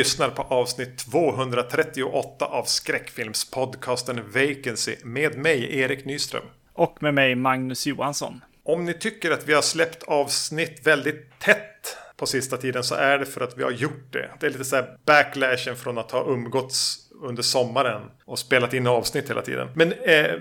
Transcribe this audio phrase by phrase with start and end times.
[0.00, 6.42] Lyssnar på avsnitt 238 av skräckfilmspodcasten Vacancy med mig, Erik Nyström.
[6.72, 8.40] Och med mig, Magnus Johansson.
[8.64, 13.18] Om ni tycker att vi har släppt avsnitt väldigt tätt på sista tiden så är
[13.18, 14.30] det för att vi har gjort det.
[14.40, 18.86] Det är lite så här backlashen från att ha umgåtts under sommaren och spelat in
[18.86, 19.68] avsnitt hela tiden.
[19.74, 20.32] Men eh,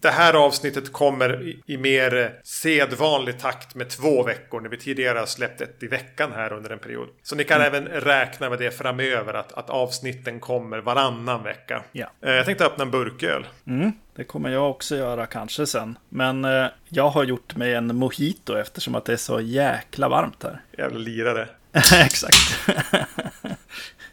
[0.00, 5.18] det här avsnittet kommer i, i mer sedvanlig takt med två veckor när vi tidigare
[5.18, 7.08] har släppt ett i veckan här under en period.
[7.22, 7.66] Så ni kan mm.
[7.66, 11.82] även räkna med det framöver att, att avsnitten kommer varannan vecka.
[11.92, 12.10] Ja.
[12.20, 13.46] Eh, jag tänkte öppna en burköl.
[13.66, 15.98] Mm, det kommer jag också göra kanske sen.
[16.08, 20.42] Men eh, jag har gjort mig en mojito eftersom att det är så jäkla varmt
[20.42, 20.60] här.
[20.78, 21.48] Jävla lirare.
[22.04, 22.70] Exakt.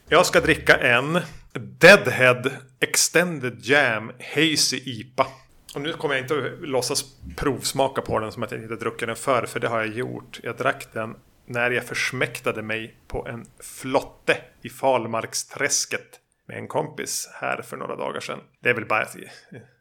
[0.10, 1.20] jag ska dricka en
[1.54, 5.28] Deadhead Extended Jam Hazy IPA.
[5.76, 9.08] Och nu kommer jag inte att låtsas provsmaka på den som att jag inte druckit
[9.08, 10.40] den förr, för det har jag gjort.
[10.44, 16.20] Jag drack den när jag försmäktade mig på en flotte i Falmarksträsket
[16.54, 18.40] med en kompis här för några dagar sedan.
[18.60, 19.06] Det är väl bara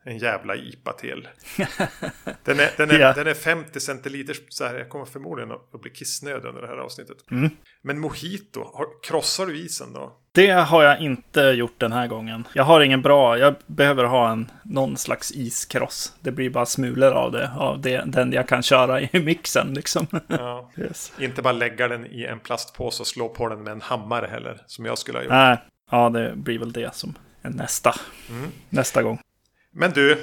[0.05, 1.29] en jävla IPA till.
[2.45, 3.12] Den är, den är, ja.
[3.12, 6.77] den är 50 centiliter, så här, jag kommer förmodligen att bli kissnödig under det här
[6.77, 7.17] avsnittet.
[7.31, 7.51] Mm.
[7.83, 8.64] Men mojito,
[9.03, 10.17] krossar du isen då?
[10.33, 12.48] Det har jag inte gjort den här gången.
[12.55, 16.14] Jag har ingen bra, jag behöver ha en, någon slags iskross.
[16.20, 20.07] Det blir bara smulor av det, av det, den jag kan köra i mixen liksom.
[20.27, 20.70] Ja.
[20.79, 21.12] Yes.
[21.19, 24.62] Inte bara lägga den i en plastpåse och slå på den med en hammare heller,
[24.67, 25.31] som jag skulle ha gjort.
[25.31, 25.59] Nej,
[25.93, 27.95] ja det blir väl det som är nästa,
[28.31, 28.51] mm.
[28.69, 29.19] nästa gång.
[29.75, 30.19] Men du,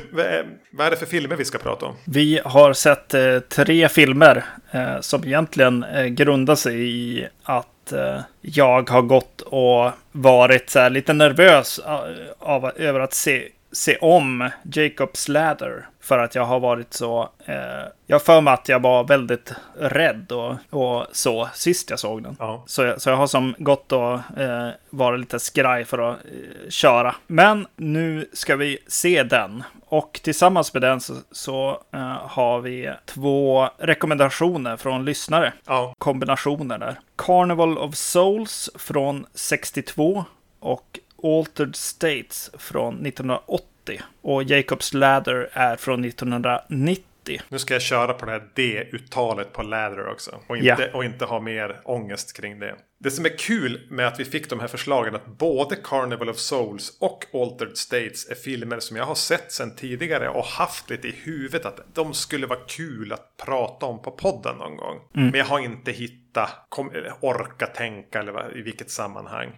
[0.71, 1.95] vad är det för filmer vi ska prata om?
[2.05, 8.19] Vi har sett eh, tre filmer eh, som egentligen eh, grundar sig i att eh,
[8.41, 13.97] jag har gått och varit så lite nervös av, eh, av, över att se, se
[13.97, 15.87] om Jacobs Ladder.
[16.01, 17.29] För att jag har varit så...
[17.45, 17.55] Eh,
[18.07, 22.35] jag för mig att jag var väldigt rädd och, och så sist jag såg den.
[22.39, 22.63] Ja.
[22.65, 26.69] Så, jag, så jag har som gått och eh, varit lite skraj för att eh,
[26.69, 27.15] köra.
[27.27, 29.63] Men nu ska vi se den.
[29.85, 35.53] Och tillsammans med den så, så eh, har vi två rekommendationer från lyssnare.
[35.65, 35.93] Ja.
[35.97, 36.99] Kombinationer där.
[37.15, 40.25] Carnival of Souls från 62
[40.59, 44.01] och Altered States från 1980.
[44.21, 47.03] Och Jacobs Ladder är från 1990.
[47.49, 50.39] Nu ska jag köra på det här D-uttalet på Ladder också.
[50.47, 50.95] Och inte, yeah.
[50.95, 52.75] och inte ha mer ångest kring det.
[52.99, 56.37] Det som är kul med att vi fick de här förslagen att både Carnival of
[56.37, 61.07] Souls och Altered States är filmer som jag har sett sedan tidigare och haft lite
[61.07, 64.97] i huvudet att de skulle vara kul att prata om på podden någon gång.
[65.15, 65.29] Mm.
[65.29, 66.28] Men jag har inte hittat,
[66.69, 69.49] kom, orka tänka eller i vilket sammanhang.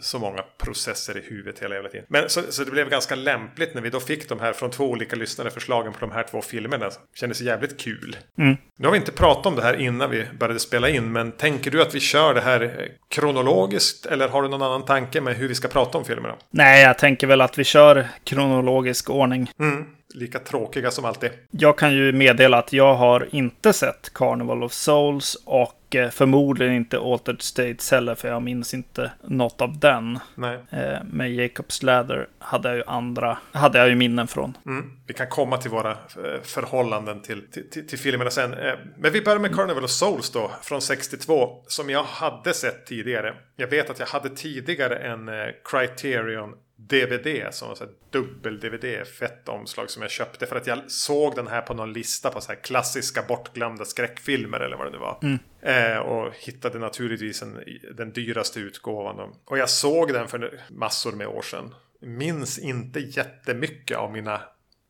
[0.00, 2.06] Så många processer i huvudet hela jävla tiden.
[2.08, 4.84] Men så, så, det blev ganska lämpligt när vi då fick de här från två
[4.84, 6.90] olika lyssnare förslagen på de här två filmerna.
[7.14, 8.16] Kändes jävligt kul.
[8.38, 8.56] Mm.
[8.76, 11.70] Nu har vi inte pratat om det här innan vi började spela in, men tänker
[11.70, 14.06] du att vi kör det här här kronologiskt?
[14.06, 16.34] Eller har du någon annan tanke med hur vi ska prata om filmerna?
[16.50, 19.50] Nej, jag tänker väl att vi kör kronologisk ordning.
[19.58, 21.30] Mm, lika tråkiga som alltid.
[21.50, 26.74] Jag kan ju meddela att jag har inte sett Carnival of Souls och Eh, förmodligen
[26.74, 30.18] inte Altered States heller, för jag minns inte något av den.
[30.34, 30.58] Nej.
[30.70, 34.56] Eh, med Jacobs Ladder hade jag ju andra, hade jag ju minnen från.
[34.66, 34.90] Mm.
[35.06, 38.54] Vi kan komma till våra eh, förhållanden till, till, till, till filmerna sen.
[38.98, 43.34] Men vi börjar med Carnival of Souls då, från 62, som jag hade sett tidigare.
[43.56, 45.30] Jag vet att jag hade tidigare en
[45.64, 51.46] Criterion DVD som var dubbel-DVD, fett omslag som jag köpte för att jag såg den
[51.46, 55.18] här på någon lista på så här klassiska bortglömda skräckfilmer eller vad det nu var.
[55.22, 55.38] Mm.
[55.60, 57.60] Eh, och hittade naturligtvis en,
[57.96, 59.34] den dyraste utgåvan.
[59.44, 61.74] Och jag såg den för massor med år sedan.
[62.00, 64.40] Minns inte jättemycket av mina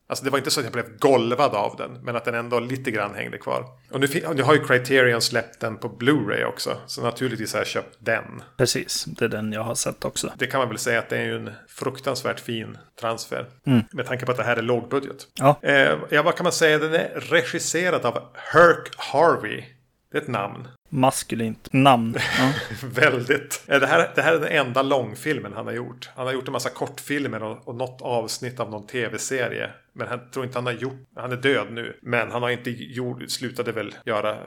[0.06, 2.04] Alltså det var inte så att jag blev golvad av den.
[2.04, 3.64] Men att den ändå lite grann hängde kvar.
[3.90, 6.76] Och nu, nu har ju Criterion släppt den på Blu-ray också.
[6.86, 8.42] Så naturligtvis har jag köpt den.
[8.56, 10.32] Precis, det är den jag har sett också.
[10.38, 13.46] Det kan man väl säga att det är ju en fruktansvärt fin transfer.
[13.66, 13.80] Mm.
[13.92, 15.26] Med tanke på att det här är lågbudget.
[15.34, 15.56] Ja.
[15.62, 16.78] Eh, ja, vad kan man säga?
[16.78, 19.64] Den är regisserad av Herc Harvey.
[20.12, 20.68] Det är ett namn.
[20.88, 22.16] Maskulint namn.
[22.38, 22.52] Ja.
[22.88, 23.62] Väldigt.
[23.66, 26.10] Det här, det här är den enda långfilmen han har gjort.
[26.16, 29.70] Han har gjort en massa kortfilmer och, och något avsnitt av någon tv-serie.
[29.94, 31.98] Men han tror inte han har gjort, han är död nu.
[32.02, 34.38] Men han har inte gjort, slutade väl göra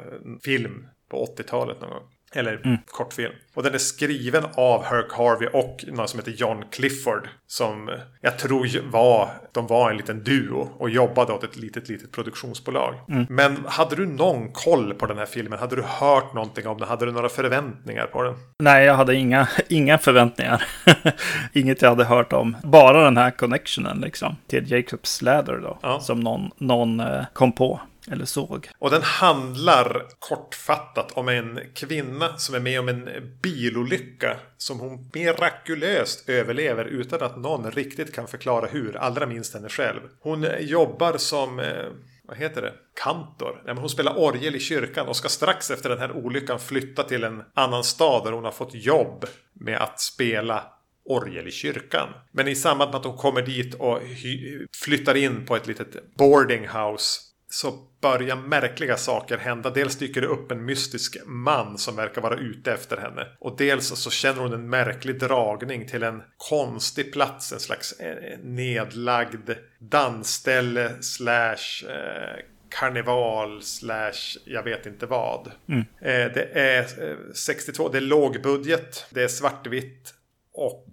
[0.44, 2.17] film på 80-talet någon gång.
[2.34, 2.78] Eller mm.
[2.88, 3.34] kortfilm.
[3.54, 7.30] Och den är skriven av Herc Harvey och någon som heter John Clifford.
[7.48, 12.12] Som jag tror var, de var en liten duo och jobbade åt ett litet, litet
[12.12, 12.96] produktionsbolag.
[13.10, 13.26] Mm.
[13.30, 15.60] Men hade du någon koll på den här filmen?
[15.60, 16.88] Hade du hört någonting om den?
[16.88, 18.34] Hade du några förväntningar på den?
[18.60, 20.64] Nej, jag hade inga, inga förväntningar.
[21.54, 22.58] Inget jag hade hört om.
[22.64, 24.36] Bara den här connectionen liksom.
[24.48, 25.80] Till Jacobs Ladder då.
[25.82, 26.00] Ja.
[26.00, 27.82] Som någon, någon eh, kom på.
[28.12, 28.70] Eller såg.
[28.80, 33.10] Och den handlar kortfattat om en kvinna som är med om en
[33.42, 39.70] bilolycka som hon mirakulöst överlever utan att någon riktigt kan förklara hur, allra minst henne
[39.70, 40.00] själv.
[40.20, 41.86] Hon eh, jobbar som eh,
[42.28, 42.74] vad heter det?
[43.04, 43.62] Kantor.
[43.66, 47.04] Nej, men hon spelar orgel i kyrkan och ska strax efter den här olyckan flytta
[47.04, 50.64] till en annan stad där hon har fått jobb med att spela
[51.06, 52.10] orgel i kyrkan.
[52.32, 54.00] Men i samband med att hon kommer dit och
[54.84, 59.70] flyttar in på ett litet boarding house så börjar märkliga saker hända.
[59.70, 63.28] Dels dyker det upp en mystisk man som verkar vara ute efter henne.
[63.40, 67.54] Och dels så känner hon en märklig dragning till en konstig plats.
[67.54, 75.52] En slags eh, nedlagd dansställe slash eh, karneval slash jag vet inte vad.
[75.68, 75.80] Mm.
[76.02, 76.88] Eh, det är
[77.34, 80.14] 62, det är lågbudget, det är svartvitt
[80.54, 80.88] och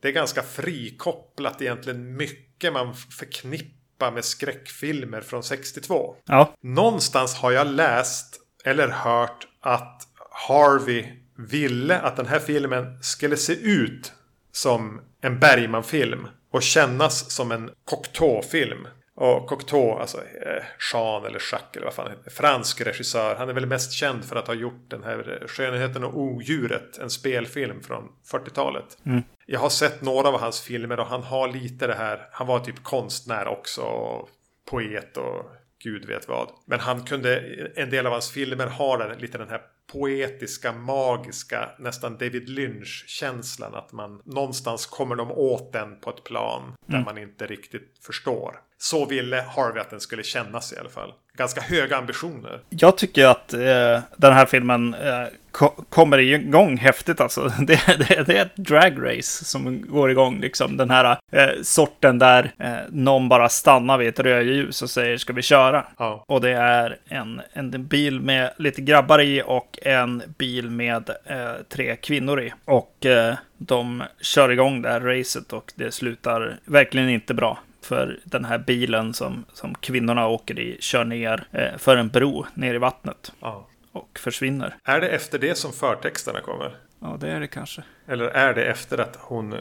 [0.00, 6.14] det är ganska frikopplat egentligen mycket man förknippar med skräckfilmer från 62.
[6.26, 6.54] Ja.
[6.62, 11.06] Någonstans har jag läst eller hört att Harvey
[11.36, 14.12] ville att den här filmen skulle se ut
[14.52, 18.88] som en Bergman-film och kännas som en Cocteau-film.
[19.16, 23.34] Och Cocteau, alltså eh, Jean eller Jacques eller vad fan heter Fransk regissör.
[23.34, 26.98] Han är väl mest känd för att ha gjort den här Skönheten och odjuret.
[26.98, 28.98] En spelfilm från 40-talet.
[29.06, 29.22] Mm.
[29.46, 32.28] Jag har sett några av hans filmer och han har lite det här.
[32.32, 33.82] Han var typ konstnär också.
[33.82, 34.28] Och
[34.70, 35.44] poet och
[35.84, 36.48] gud vet vad.
[36.64, 37.40] Men han kunde,
[37.76, 39.60] en del av hans filmer har lite den här
[39.92, 43.74] poetiska, magiska, nästan David Lynch-känslan.
[43.74, 47.04] Att man någonstans kommer de åt den på ett plan där mm.
[47.04, 48.60] man inte riktigt förstår.
[48.78, 51.12] Så ville Harvey att den skulle kännas i alla fall.
[51.36, 52.60] Ganska höga ambitioner.
[52.70, 55.26] Jag tycker att eh, den här filmen eh,
[55.56, 57.52] ko kommer igång häftigt alltså.
[57.58, 60.76] Det, det, det, är ett dragrace som går igång liksom.
[60.76, 65.32] Den här eh, sorten där eh, någon bara stannar vid ett rödljus och säger ska
[65.32, 65.86] vi köra?
[65.98, 66.24] Ja.
[66.28, 71.52] Och det är en, en bil med lite grabbar i och en bil med eh,
[71.68, 72.52] tre kvinnor i.
[72.64, 77.58] Och eh, de kör igång det här racet och det slutar verkligen inte bra.
[77.86, 82.46] För den här bilen som, som kvinnorna åker i kör ner eh, för en bro
[82.54, 83.32] ner i vattnet.
[83.40, 83.66] Ja.
[83.92, 84.76] Och försvinner.
[84.84, 86.76] Är det efter det som förtexterna kommer?
[87.00, 87.82] Ja, det är det kanske.
[88.06, 89.58] Eller är det efter att hon eh,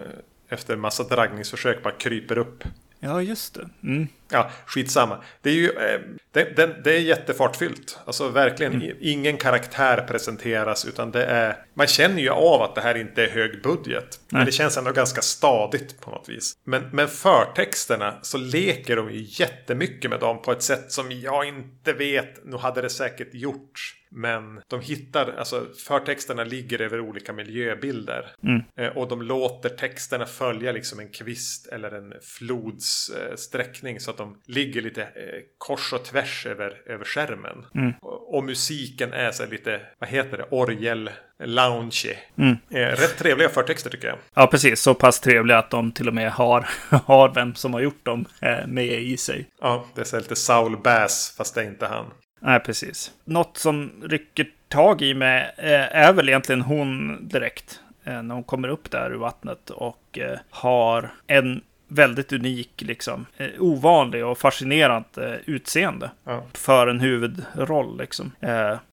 [0.49, 2.63] efter en massa dragningsförsök bara kryper upp
[3.05, 3.69] Ja, just det.
[3.83, 4.07] Mm.
[4.29, 5.23] Ja, skitsamma.
[5.41, 5.99] Det är ju eh,
[6.31, 7.99] det, det, det, är jättefartfyllt.
[8.05, 8.97] Alltså verkligen mm.
[9.01, 11.57] ingen karaktär presenteras utan det är...
[11.73, 14.19] Man känner ju av att det här inte är hög budget.
[14.19, 14.39] Nej.
[14.39, 16.57] Men det känns ändå ganska stadigt på något vis.
[16.63, 21.47] Men, men förtexterna så leker de ju jättemycket med dem på ett sätt som jag
[21.47, 22.45] inte vet.
[22.45, 23.95] Nu hade det säkert gjorts.
[24.15, 28.31] Men de hittar, alltså förtexterna ligger över olika miljöbilder.
[28.43, 28.61] Mm.
[28.79, 33.99] Eh, och de låter texterna följa liksom en kvist eller en flods eh.
[33.99, 35.09] Så att de ligger lite eh,
[35.57, 37.65] kors och tvärs över, över skärmen.
[37.75, 37.93] Mm.
[38.01, 41.09] Och, och, musiken är så lite, vad heter det, orgel
[41.43, 42.17] lounge.
[42.37, 42.57] Mm.
[42.69, 44.17] rätt trevliga förtexter tycker jag.
[44.33, 44.81] Ja, precis.
[44.81, 48.25] Så pass trevliga att de till och med har, har vem som har gjort dem
[48.67, 49.49] med i sig.
[49.61, 52.05] Ja, det är så lite Saul Bass, fast det är inte han.
[52.45, 53.11] Nej, precis.
[53.23, 57.79] Något som rycker tag i mig eh, är väl egentligen hon direkt.
[58.03, 63.25] Eh, när hon kommer upp där ur vattnet och eh, har en väldigt unik, liksom,
[63.59, 66.11] ovanlig och fascinerande utseende.
[66.23, 66.45] Ja.
[66.53, 68.31] För en huvudroll liksom.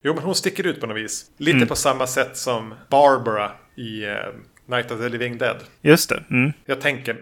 [0.03, 1.31] Jo, men hon sticker ut på något vis.
[1.37, 1.69] Lite mm.
[1.69, 4.05] på samma sätt som Barbara i
[4.67, 5.57] Night of the Living Dead.
[5.81, 6.25] Just det.
[6.31, 6.53] Mm.
[6.65, 7.17] Jag tänker,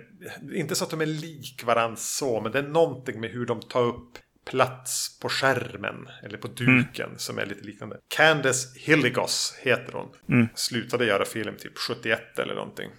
[0.54, 3.60] inte så att de är lik varandra så, men det är någonting med hur de
[3.60, 4.18] tar upp
[4.50, 7.18] plats på skärmen eller på duken mm.
[7.18, 7.96] som är lite liknande.
[8.08, 10.08] Candace Hilligos heter hon.
[10.28, 10.48] Mm.
[10.54, 12.90] Slutade göra film typ 71 eller någonting.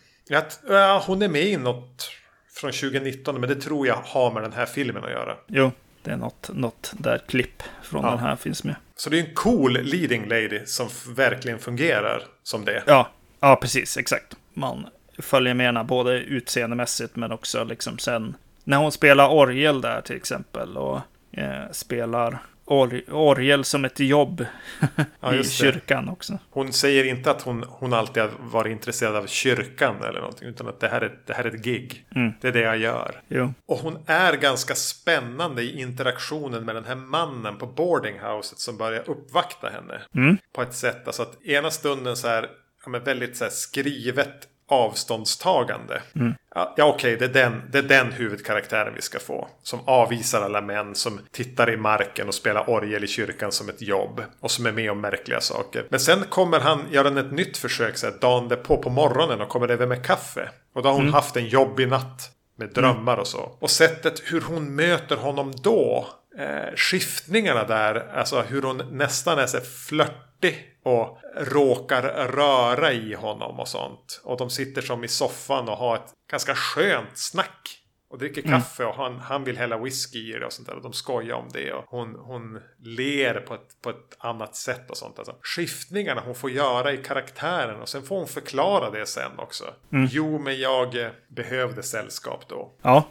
[0.68, 2.12] Ja, hon är med i något
[2.54, 5.38] från 2019 men det tror jag har med den här filmen att göra.
[5.48, 5.72] Jo,
[6.04, 8.10] det är något, något där klipp från ja.
[8.10, 8.76] den här finns med.
[8.96, 12.84] Så det är en cool leading lady som verkligen fungerar som det.
[12.88, 14.36] Ja, ja precis, exakt.
[14.54, 20.02] Man följer med henne både utseendemässigt men också liksom sen när hon spelar orgel där
[20.02, 20.78] till exempel.
[20.78, 21.00] Och
[21.32, 22.40] eh, spelar
[22.72, 24.46] or orgel som ett jobb
[25.20, 26.40] ja, i kyrkan också.
[26.50, 30.48] Hon säger inte att hon, hon alltid har varit intresserad av kyrkan eller någonting.
[30.48, 32.06] Utan att det här är, det här är ett gig.
[32.16, 32.32] Mm.
[32.42, 33.22] Det är det jag gör.
[33.28, 33.54] Jo.
[33.66, 39.10] Och hon är ganska spännande i interaktionen med den här mannen på boardinghouset som börjar
[39.10, 40.02] uppvakta henne.
[40.16, 40.38] Mm.
[40.54, 42.50] På ett sätt, alltså att ena stunden så här,
[42.84, 46.02] ja, men väldigt så här skrivet avståndstagande.
[46.16, 46.34] Mm.
[46.56, 49.48] Ja, okej, okay, det, är den, det är den huvudkaraktären vi ska få.
[49.64, 53.82] Som avvisar alla män, som tittar i marken och spelar orgel i kyrkan som ett
[53.82, 54.22] jobb.
[54.40, 55.86] Och som är med om märkliga saker.
[55.90, 59.50] Men sen kommer han göra ett nytt försök så här, dagen på på morgonen och
[59.50, 60.50] kommer över med kaffe.
[60.76, 61.14] Och då har hon mm.
[61.14, 62.32] haft en jobbig natt.
[62.56, 63.58] Med drömmar och så.
[63.60, 69.48] Och sättet hur hon möter honom då eh, skiftningarna där, alltså hur hon nästan är
[69.48, 74.22] så flörtig och råkar röra i honom och sånt.
[74.24, 77.78] Och de sitter som i soffan och har ett ganska skönt snack.
[78.10, 78.60] Och dricker mm.
[78.60, 80.76] kaffe och han, han vill hälla whisky i det och sånt där.
[80.76, 81.74] Och de skojar om det.
[81.74, 85.20] Och hon, hon ler på ett, på ett annat sätt och sånt.
[85.20, 87.82] Alltså, skiftningarna hon får göra i karaktären.
[87.82, 89.64] Och sen får hon förklara det sen också.
[89.92, 90.08] Mm.
[90.12, 92.74] Jo, men jag eh, behövde sällskap då.
[92.82, 93.04] Ja.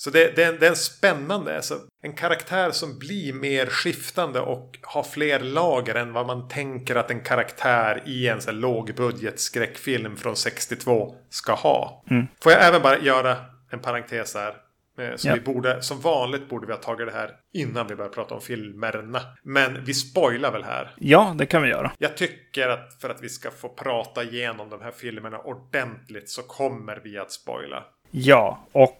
[0.00, 4.78] Så det, det, det är en spännande, alltså, en karaktär som blir mer skiftande och
[4.82, 10.16] har fler lager än vad man tänker att en karaktär i en så lågbudget skräckfilm
[10.16, 12.04] från 62 ska ha.
[12.10, 12.26] Mm.
[12.42, 13.36] Får jag även bara göra
[13.70, 14.54] en parentes här.
[14.98, 15.36] Eh, så yep.
[15.36, 18.40] vi borde, som vanligt borde vi ha tagit det här innan vi börjar prata om
[18.40, 19.20] filmerna.
[19.42, 20.94] Men vi spoilar väl här?
[20.98, 21.92] Ja, det kan vi göra.
[21.98, 26.42] Jag tycker att för att vi ska få prata igenom de här filmerna ordentligt så
[26.42, 27.84] kommer vi att spoila.
[28.10, 28.98] Ja, och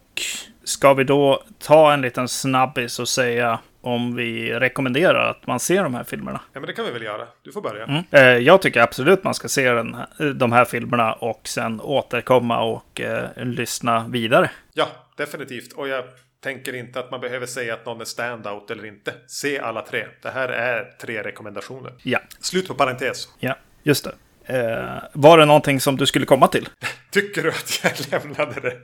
[0.64, 5.82] ska vi då ta en liten snabbis och säga om vi rekommenderar att man ser
[5.82, 6.40] de här filmerna?
[6.52, 7.26] Ja, men det kan vi väl göra.
[7.42, 7.84] Du får börja.
[7.84, 8.04] Mm.
[8.10, 9.96] Eh, jag tycker absolut man ska se den,
[10.34, 14.50] de här filmerna och sen återkomma och eh, lyssna vidare.
[14.72, 15.72] Ja, definitivt.
[15.72, 16.04] Och jag
[16.40, 19.14] tänker inte att man behöver säga att någon är standout eller inte.
[19.26, 20.06] Se alla tre.
[20.22, 21.92] Det här är tre rekommendationer.
[22.02, 22.18] Ja.
[22.40, 23.28] Slut på parentes.
[23.38, 24.12] Ja, just det.
[24.49, 26.69] Eh, var det någonting som du skulle komma till?
[27.11, 28.76] Tycker du att jag lämnade det?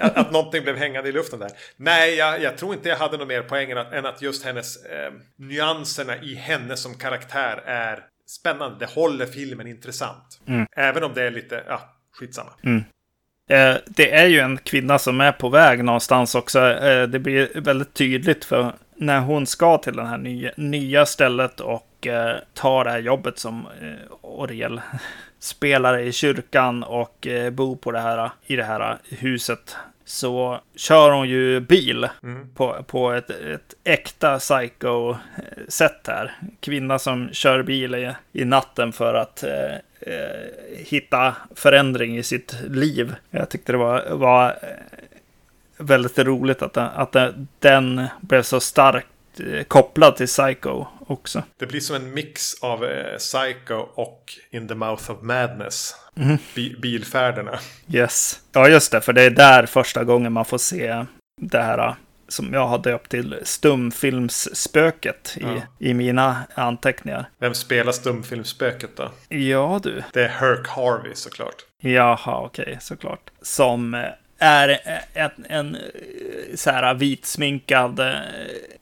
[0.00, 1.50] att, att någonting blev hängande i luften där.
[1.76, 4.44] Nej, jag, jag tror inte jag hade något mer poäng än att, än att just
[4.44, 8.76] hennes eh, nyanserna i henne som karaktär är spännande.
[8.78, 10.40] Det håller filmen intressant.
[10.48, 10.66] Mm.
[10.76, 11.80] Även om det är lite, ja,
[12.12, 12.50] skitsamma.
[12.64, 12.84] Mm.
[13.50, 16.60] Eh, det är ju en kvinna som är på väg någonstans också.
[16.60, 21.60] Eh, det blir väldigt tydligt för när hon ska till det här nya, nya stället
[21.60, 23.66] och eh, tar det här jobbet som
[24.36, 24.80] eh, Oriel
[25.38, 31.10] spelare i kyrkan och eh, bor på det här, i det här huset så kör
[31.10, 32.48] hon ju bil mm.
[32.54, 36.32] på, på ett, ett äkta psycho-sätt här.
[36.60, 42.56] Kvinna som kör bil i, i natten för att eh, eh, hitta förändring i sitt
[42.68, 43.14] liv.
[43.30, 44.68] Jag tyckte det var, var eh,
[45.76, 47.16] väldigt roligt att, att
[47.58, 49.08] den blev så starkt
[49.40, 51.42] Eh, kopplad till Psycho också.
[51.56, 55.94] Det blir som en mix av eh, Psycho och In the Mouth of Madness.
[56.16, 56.38] Mm.
[56.54, 57.58] Bi bilfärderna.
[57.88, 58.40] Yes.
[58.52, 59.00] Ja, just det.
[59.00, 61.04] För det är där första gången man får se
[61.40, 61.94] det här eh,
[62.28, 65.62] som jag har döpt till stumfilmsspöket i, ja.
[65.78, 67.30] i mina anteckningar.
[67.38, 69.10] Vem spelar stumfilmsspöket då?
[69.28, 70.02] Ja, du.
[70.12, 71.64] Det är Herc Harvey såklart.
[71.80, 73.30] Jaha, okej, okay, såklart.
[73.42, 73.94] Som
[74.38, 74.80] är
[75.14, 75.76] en, en
[76.54, 78.00] så här vitsminkad,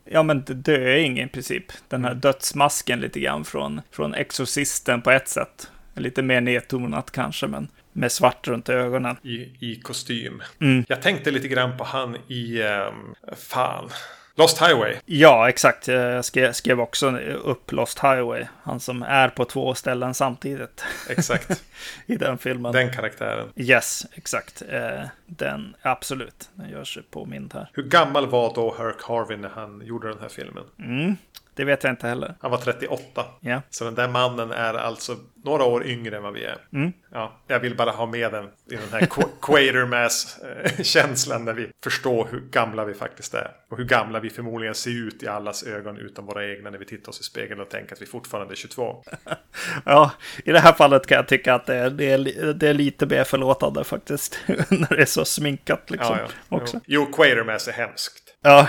[0.05, 1.65] ja men döing i princip.
[1.89, 2.21] Den här mm.
[2.21, 5.71] dödsmasken lite grann från, från Exorcisten på ett sätt.
[5.95, 9.17] Lite mer nedtonat kanske, men med svart runt ögonen.
[9.23, 10.43] I, i kostym.
[10.61, 10.85] Mm.
[10.89, 13.91] Jag tänkte lite grann på han i, um, fan,
[14.37, 14.97] Lost Highway.
[15.07, 15.89] Ja, exakt.
[15.89, 18.47] Jag skrev, skrev också upp Lost Highway.
[18.63, 20.85] Han som är på två ställen samtidigt.
[21.09, 21.65] Exakt.
[22.07, 22.73] I den filmen.
[22.73, 23.49] Den karaktären.
[23.57, 24.63] Yes, exakt.
[24.69, 26.51] Eh, den, absolut.
[26.55, 27.71] Den görs påmind här.
[27.73, 30.65] Hur gammal var då Herc Harvey när han gjorde den här filmen?
[30.79, 31.17] Mm.
[31.55, 32.35] Det vet jag inte heller.
[32.41, 33.25] Han var 38.
[33.41, 33.63] Ja.
[33.71, 36.59] Så den där mannen är alltså några år yngre än vad vi är.
[36.73, 36.93] Mm.
[37.13, 39.07] Ja, jag vill bara ha med den i den här
[39.43, 43.51] Quatermass-känslan när vi förstår hur gamla vi faktiskt är.
[43.71, 46.85] Och hur gamla vi förmodligen ser ut i allas ögon utom våra egna när vi
[46.85, 49.05] tittar oss i spegeln och tänker att vi fortfarande är 22.
[49.85, 50.11] ja,
[50.45, 52.19] i det här fallet kan jag tycka att det är, det är,
[52.55, 54.39] det är lite mer förlåtande faktiskt.
[54.47, 56.17] när det är så sminkat liksom.
[56.19, 56.57] Ja, ja.
[56.57, 56.81] Också.
[56.87, 58.35] Jo, jo Quatermass är hemskt.
[58.43, 58.69] Ja.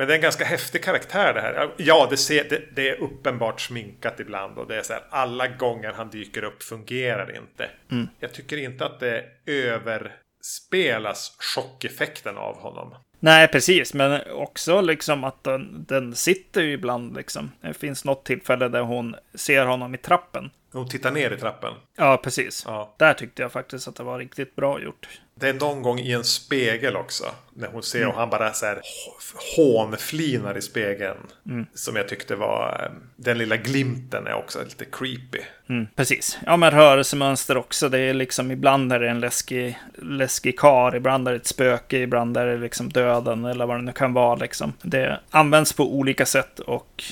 [0.00, 1.70] Men det är en ganska häftig karaktär det här.
[1.76, 4.58] Ja, det, ser, det, det, är uppenbart sminkat ibland.
[4.58, 7.70] Och det är så här, alla gånger han dyker upp fungerar det inte.
[7.90, 8.08] Mm.
[8.20, 12.94] Jag tycker inte att det överspelas chockeffekten av honom.
[13.18, 13.94] Nej, precis.
[13.94, 17.52] Men också liksom att den, den sitter ju ibland liksom.
[17.60, 20.50] Det finns något tillfälle där hon ser honom i trappen.
[20.72, 21.74] Hon tittar ner i trappen.
[21.96, 22.62] Ja, precis.
[22.66, 22.94] Ja.
[22.96, 25.08] Där tyckte jag faktiskt att det var riktigt bra gjort.
[25.34, 27.24] Det är någon gång i en spegel också.
[27.54, 28.10] När hon ser mm.
[28.10, 28.80] och han bara så här
[29.56, 31.18] hånflinar i spegeln.
[31.46, 31.66] Mm.
[31.74, 35.40] Som jag tyckte var, eh, den lilla glimten är också lite creepy.
[35.68, 36.38] Mm, precis.
[36.46, 37.88] Ja, men rörelsemönster också.
[37.88, 41.98] Det är liksom ibland är det en läskig, läskig kar, ibland är det ett spöke,
[41.98, 44.34] ibland är det liksom döden eller vad det nu kan vara.
[44.34, 44.72] Liksom.
[44.82, 47.04] Det används på olika sätt och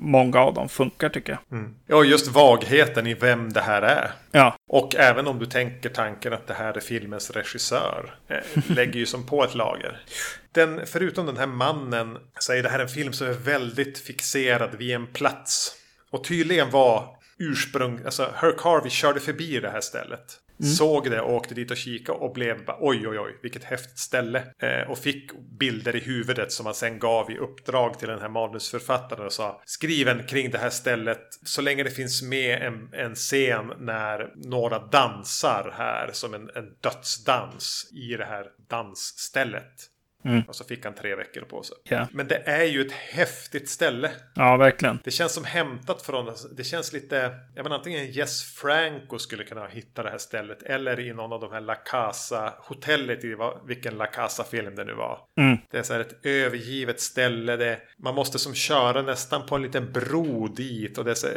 [0.00, 1.58] många av dem funkar tycker jag.
[1.58, 1.74] Mm.
[1.86, 4.12] Ja, just vagheten i vem det här är.
[4.30, 4.56] Ja.
[4.68, 8.14] Och även om du tänker tanken att det här är filmens regissör.
[8.28, 10.00] Eh, lägger ju som på ett lager.
[10.52, 14.74] Den, förutom den här mannen så är det här en film som är väldigt fixerad
[14.74, 15.74] vid en plats.
[16.10, 20.40] Och tydligen var ursprung, alltså Herc Harvey körde förbi det här stället.
[20.60, 20.72] Mm.
[20.72, 23.98] Såg det och åkte dit och kikade och blev bara oj oj oj vilket häftigt
[23.98, 24.42] ställe.
[24.58, 28.28] Eh, och fick bilder i huvudet som man sen gav i uppdrag till den här
[28.28, 33.14] manusförfattaren och sa skriven kring det här stället så länge det finns med en, en
[33.14, 39.72] scen när några dansar här som en, en dödsdans i det här dansstället.
[40.28, 40.42] Mm.
[40.48, 41.76] Och så fick han tre veckor på sig.
[41.84, 42.08] Ja.
[42.12, 44.10] Men det är ju ett häftigt ställe.
[44.34, 44.98] Ja, verkligen.
[45.04, 49.66] Det känns som hämtat från, det känns lite, jag menar antingen Jess Franco skulle kunna
[49.66, 53.94] hitta det här stället eller i någon av de här La Casa, hotellet i vilken
[53.94, 55.18] La Casa-film det nu var.
[55.40, 55.58] Mm.
[55.70, 59.62] Det är så här ett övergivet ställe, det, man måste som köra nästan på en
[59.62, 61.32] liten bro dit och det är så eh,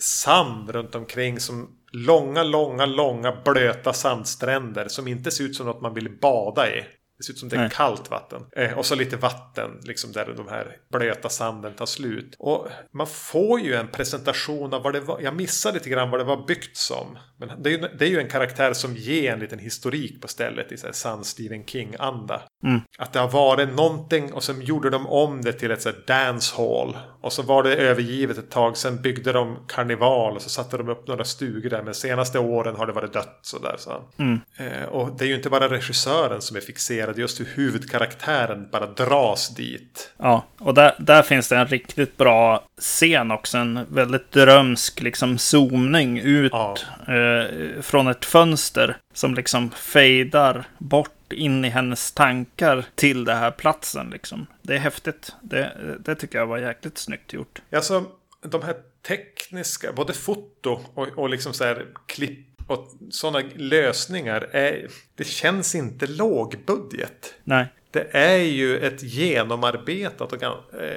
[0.00, 5.82] sand runt omkring som långa, långa, långa blöta sandstränder som inte ser ut som något
[5.82, 6.84] man vill bada i.
[7.18, 7.70] Det ser ut som det är Nej.
[7.72, 8.42] kallt vatten.
[8.56, 12.36] Eh, och så lite vatten, liksom där de här blöta sanden tar slut.
[12.38, 15.20] Och man får ju en presentation av vad det var.
[15.20, 17.18] Jag missade lite grann vad det var byggt som.
[17.36, 20.28] Men det är ju, det är ju en karaktär som ger en liten historik på
[20.28, 22.42] stället i så här sann Stephen King-anda.
[22.64, 22.80] Mm.
[22.98, 25.98] Att det har varit någonting och sen gjorde de om det till ett så här
[26.06, 26.96] dance hall.
[27.20, 28.76] Och så var det övergivet ett tag.
[28.76, 31.82] Sen byggde de karneval och så satte de upp några stugor där.
[31.82, 33.74] Men senaste åren har det varit dött sådär.
[33.78, 34.02] Så.
[34.16, 34.40] Mm.
[34.56, 37.18] Eh, och det är ju inte bara regissören som är fixerad.
[37.18, 40.10] Just hur huvudkaraktären bara dras dit.
[40.18, 43.58] Ja, och där, där finns det en riktigt bra scen också.
[43.58, 46.74] En väldigt drömsk liksom zoomning ut Ja.
[47.08, 48.96] eh, från ett fönster.
[49.14, 54.10] Som liksom fejdar bort in i hennes tankar till den här platsen.
[54.10, 54.46] Liksom.
[54.62, 55.32] Det är häftigt.
[55.40, 57.62] Det, det tycker jag var jäkligt snyggt gjort.
[57.72, 58.04] Alltså
[58.42, 58.76] de här
[59.08, 64.40] tekniska, både foto och, och liksom så här klipp och sådana lösningar.
[64.52, 67.34] Är, det känns inte lågbudget.
[67.44, 70.52] Nej, Det är ju ett genomarbetat och eh,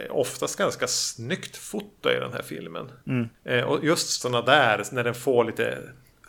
[0.10, 2.91] oftast ganska snyggt foto i den här filmen.
[3.08, 3.30] Mm.
[3.44, 5.78] Eh, och just sådana där, när den får lite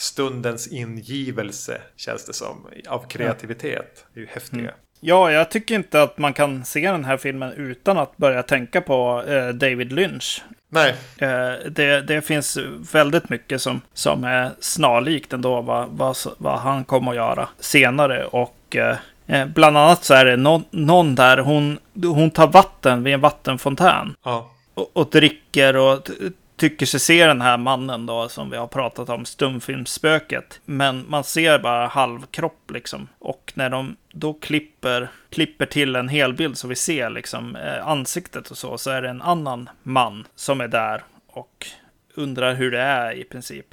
[0.03, 4.07] stundens ingivelse, känns det som, av kreativitet.
[4.15, 4.71] Det är ju häftiga.
[5.01, 8.81] Ja, jag tycker inte att man kan se den här filmen utan att börja tänka
[8.81, 10.43] på eh, David Lynch.
[10.69, 12.59] Nej, Eh, det, det finns
[12.93, 18.25] väldigt mycket som, som är snarlikt ändå vad, vad, vad han kommer att göra senare.
[18.25, 23.03] Och eh, eh, bland annat så är det någon, någon där, hon, hon tar vatten
[23.03, 24.15] vid en vattenfontän.
[24.25, 24.49] ja.
[24.75, 26.09] Och, och dricker och
[26.63, 30.61] tycker sig se den här mannen då som vi har pratat om, stumfilmsspöket.
[30.65, 33.09] Men man ser bara halvkropp liksom.
[33.19, 38.51] Och när de då klipper, klipper till en helbild så vi ser liksom eh, ansiktet
[38.51, 41.67] och så, så är det en annan man som är där och
[42.15, 43.67] undrar hur det är i princip.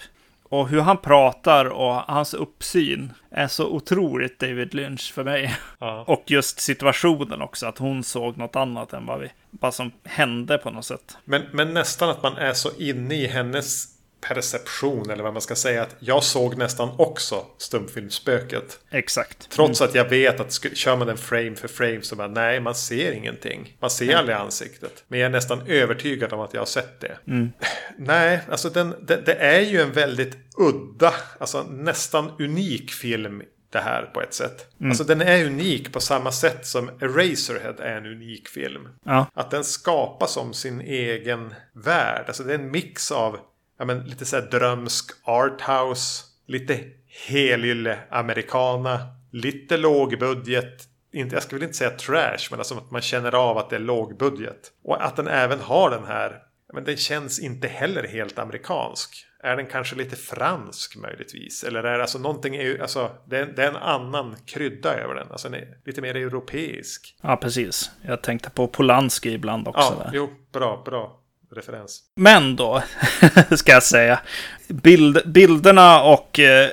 [0.49, 5.55] Och hur han pratar och hans uppsyn är så otroligt David Lynch för mig.
[5.79, 6.03] ja.
[6.07, 10.57] Och just situationen också, att hon såg något annat än vad, vi, vad som hände
[10.57, 11.17] på något sätt.
[11.25, 15.55] Men, men nästan att man är så inne i hennes perception eller vad man ska
[15.55, 15.81] säga.
[15.83, 18.79] Att jag såg nästan också stumfilmsspöket.
[18.89, 19.49] Exakt.
[19.49, 22.75] Trots att jag vet att kör man den frame för frame så bara nej, man
[22.75, 23.77] ser ingenting.
[23.79, 25.03] Man ser aldrig ansiktet.
[25.07, 27.17] Men jag är nästan övertygad om att jag har sett det.
[27.97, 33.79] Nej, alltså den, det, det är ju en väldigt udda, alltså nästan unik film det
[33.79, 34.67] här på ett sätt.
[34.83, 38.87] Alltså den är unik på samma sätt som Eraserhead är en unik film.
[39.03, 42.23] Ja, Att den skapas som sin egen värld.
[42.27, 43.39] Alltså det är en mix av
[43.79, 46.79] ja, men, lite så här drömsk arthouse, lite
[47.27, 48.99] helylle americana,
[49.31, 50.83] lite lågbudget.
[51.13, 53.75] Inte, jag skulle väl inte säga trash, men alltså att man känner av att det
[53.75, 54.71] är lågbudget.
[54.83, 56.29] Och att den även har den här,
[56.67, 59.25] ja, men den känns inte heller helt amerikansk.
[59.43, 61.63] Är den kanske lite fransk möjligtvis?
[61.63, 65.31] Eller är det alltså någonting, alltså det är, det är en annan krydda över den.
[65.31, 67.15] Alltså den lite mer europeisk.
[67.21, 67.91] ja, precis.
[68.01, 69.95] Jag tänkte på Polanski ibland också.
[69.97, 70.11] Ja, där.
[70.13, 71.18] jo, bra, bra
[71.55, 72.01] referens.
[72.15, 72.83] Men då,
[73.55, 74.19] ska jag säga,
[74.67, 76.69] bild, bilderna och eh,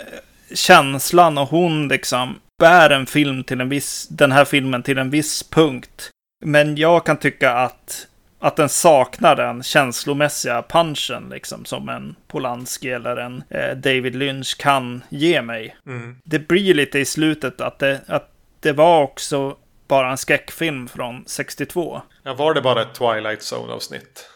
[0.55, 5.11] känslan och hon liksom bär en film till en viss, den här filmen till en
[5.11, 6.11] viss punkt.
[6.45, 8.07] Men jag kan tycka att,
[8.39, 14.57] att den saknar den känslomässiga punchen liksom som en Polanski eller en eh, David Lynch
[14.59, 15.77] kan ge mig.
[15.87, 16.17] Mm.
[16.25, 19.57] Det blir lite i slutet att det, att det var också
[19.89, 22.03] bara en skräckfilm från 62.
[22.23, 24.31] Ja, var det bara ett Twilight Zone-avsnitt?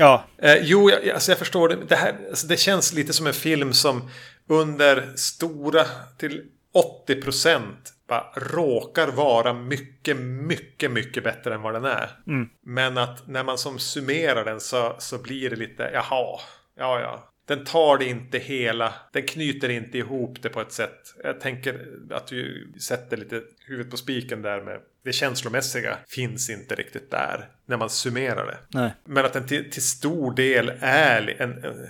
[0.00, 1.76] Ja, Eh, jo, jag, alltså jag förstår det.
[1.76, 4.10] Det, här, alltså det känns lite som en film som
[4.48, 5.84] under stora
[6.18, 6.42] till
[6.74, 7.92] 80 procent
[8.34, 12.10] råkar vara mycket, mycket, mycket bättre än vad den är.
[12.26, 12.48] Mm.
[12.64, 16.40] Men att när man som summerar den så, så blir det lite, jaha,
[16.76, 17.29] ja, ja.
[17.50, 21.14] Den tar det inte hela, den knyter inte ihop det på ett sätt.
[21.24, 26.74] Jag tänker att du sätter lite huvudet på spiken där med det känslomässiga finns inte
[26.74, 28.58] riktigt där när man summerar det.
[28.80, 28.92] nej.
[29.04, 31.86] Men att den till, till stor del är en, en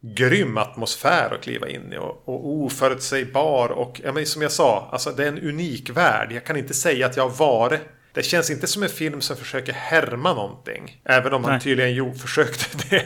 [0.00, 4.88] grym atmosfär att kliva in i och, och oförutsägbar och ja, men som jag sa,
[4.92, 6.32] alltså det är en unik värld.
[6.32, 7.80] Jag kan inte säga att jag har varit
[8.14, 11.00] det känns inte som en film som försöker härma någonting.
[11.04, 13.04] Även om han tydligen jo, försökte det.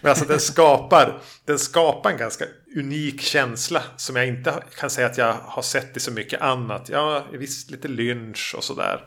[0.00, 2.44] Men alltså den skapar, den skapar en ganska
[2.76, 3.82] unik känsla.
[3.96, 6.88] Som jag inte kan säga att jag har sett i så mycket annat.
[6.88, 9.00] Ja, visst lite lynch och sådär.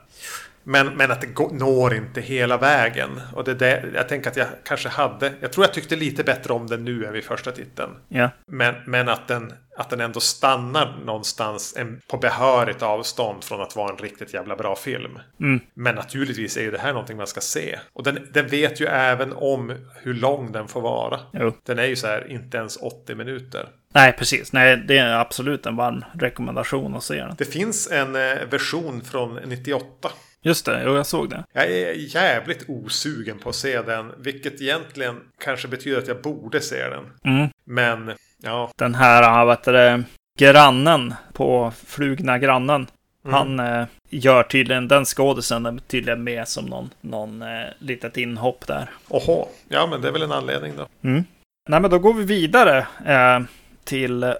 [0.70, 3.22] Men, men att det går, når inte hela vägen.
[3.34, 5.34] Och det, det jag tänker att jag kanske hade.
[5.40, 7.92] Jag tror jag tyckte lite bättre om den nu än vid första titeln.
[8.08, 8.30] Ja.
[8.48, 13.76] Men, men att, den, att den ändå stannar någonstans en, på behörigt avstånd från att
[13.76, 15.20] vara en riktigt jävla bra film.
[15.40, 15.60] Mm.
[15.74, 17.80] Men naturligtvis är ju det här någonting man ska se.
[17.94, 21.20] Och den, den vet ju även om hur lång den får vara.
[21.34, 21.54] Jo.
[21.66, 23.70] Den är ju så här inte ens 80 minuter.
[23.94, 24.54] Nej, precis.
[24.54, 27.36] Nej, det är absolut en varm rekommendation att se den.
[27.38, 30.10] Det finns en eh, version från 98.
[30.42, 31.44] Just det, jo, jag såg det.
[31.54, 34.12] Jag är jävligt osugen på att se den.
[34.18, 37.06] Vilket egentligen kanske betyder att jag borde se den.
[37.26, 37.50] Mm.
[37.66, 38.12] Men
[38.44, 40.04] ja, Den här, vad heter det,
[40.40, 42.88] grannen på Flugna grannen.
[43.26, 43.34] Mm.
[43.34, 48.68] Han eh, gör tydligen, den skådisen är tydligen med som någon, någon eh, litet inhopp
[48.68, 48.90] där.
[49.08, 49.48] oho.
[49.68, 50.88] Ja, men det är väl en anledning då.
[51.70, 53.40] Nej, men då går vi vidare eh,
[53.84, 54.34] till eh,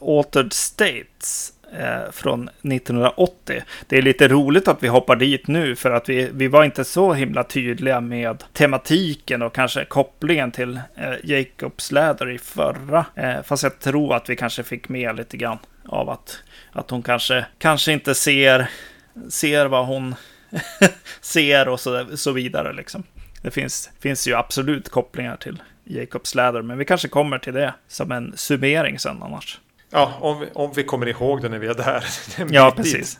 [0.00, 3.62] Altered States Eh, från 1980.
[3.86, 6.84] Det är lite roligt att vi hoppar dit nu för att vi, vi var inte
[6.84, 13.06] så himla tydliga med tematiken och kanske kopplingen till eh, Jacobs läder i förra.
[13.14, 17.02] Eh, fast jag tror att vi kanske fick med lite grann av att, att hon
[17.02, 18.70] kanske, kanske inte ser,
[19.28, 20.14] ser vad hon
[21.20, 22.72] ser och så, så vidare.
[22.72, 23.02] Liksom.
[23.42, 27.74] Det finns, finns ju absolut kopplingar till Jacobs läder, men vi kanske kommer till det
[27.88, 29.60] som en summering sen annars.
[29.90, 32.04] Ja, om vi, om vi kommer ihåg det när vi är där.
[32.38, 33.18] Är Ja, precis.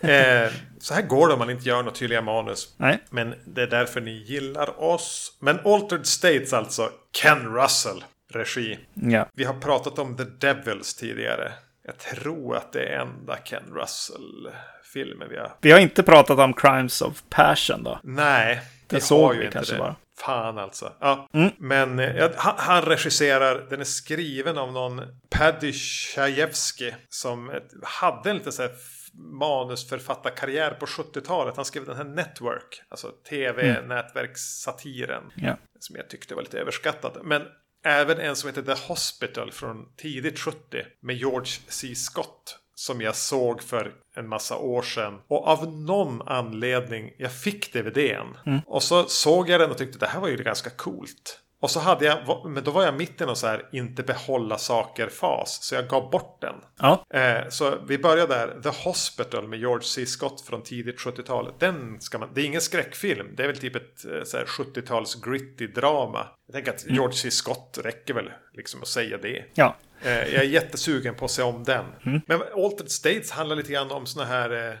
[0.00, 2.74] Eh, så här går det om man inte gör något tydliga manus.
[2.76, 5.36] Nej, Men det är därför ni gillar oss.
[5.40, 6.90] Men Altered States alltså.
[7.22, 8.04] Ken Russell.
[8.32, 8.78] Regi.
[8.94, 9.28] ja.
[9.34, 11.52] Vi har pratat om The Devils tidigare.
[11.86, 15.52] Jag tror att det är enda Ken Russell-filmen vi har.
[15.60, 17.98] Vi har inte pratat om Crimes of Passion då.
[18.02, 19.78] Nej, Det vi såg vi inte kanske det.
[19.78, 19.96] bara.
[20.24, 20.92] Fan alltså.
[21.00, 21.28] Ja.
[21.32, 21.50] Mm.
[21.58, 28.30] Men eh, ja, han, han regisserar, den är skriven av någon Paddy Chayefsky som hade
[28.30, 28.70] en lite så här
[29.14, 31.56] manusförfattarkarriär på 70-talet.
[31.56, 35.22] Han skrev den här Network, alltså tv-nätverkssatiren.
[35.36, 35.56] Ja.
[35.78, 37.18] Som jag tyckte var lite överskattad.
[37.22, 37.42] Men
[37.84, 40.58] även en som heter The Hospital från tidigt 70
[41.00, 41.94] med George C.
[41.94, 42.59] Scott.
[42.80, 45.18] Som jag såg för en massa år sedan.
[45.28, 48.62] Och av någon anledning, jag fick DVDn.
[48.66, 51.40] Och så såg jag den och tyckte det här var ju ganska coolt.
[51.60, 54.58] Och så hade jag, men då var jag mitt i någon så här inte behålla
[54.58, 55.58] saker-fas.
[55.62, 56.54] Så jag gav bort den.
[56.78, 58.60] Ja, Eh, så vi börjar där.
[58.62, 60.06] The Hospital med George C.
[60.06, 61.54] Scott från tidigt 70-talet.
[61.58, 63.26] Den ska man, det är ingen skräckfilm.
[63.36, 66.26] Det är väl typ ett eh, så här 70-tals gritty drama.
[66.46, 67.30] Jag tänker att George C.
[67.30, 69.44] Scott räcker väl liksom att säga det.
[69.54, 69.76] ja.
[70.02, 71.84] Eh, jag är jättesugen på att se om den.
[72.26, 74.76] Men Altered States handlar lite grann om såna här eh, eh,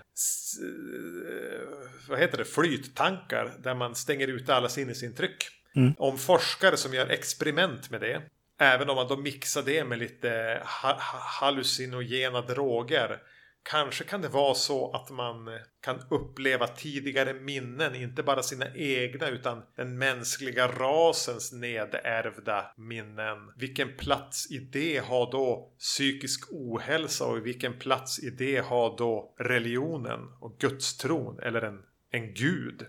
[2.08, 2.44] vad heter det?
[2.44, 3.52] flyttankar.
[3.58, 5.48] Där man stänger ut alla sinnesintryck.
[5.98, 8.22] Om forskare som gör experiment med det.
[8.60, 10.98] Även om man då mixar det med lite ha-
[11.40, 13.18] hallucinogena droger.
[13.62, 18.66] Kanske kan det vara så att man eh, kan uppleva tidigare minnen, inte bara sina
[18.74, 23.38] egna utan den mänskliga rasens nedärvda minnen.
[23.56, 29.34] Vilken plats i det har då psykisk ohälsa och vilken plats i det har då
[29.38, 32.86] religionen och gudstron eller en, en gud?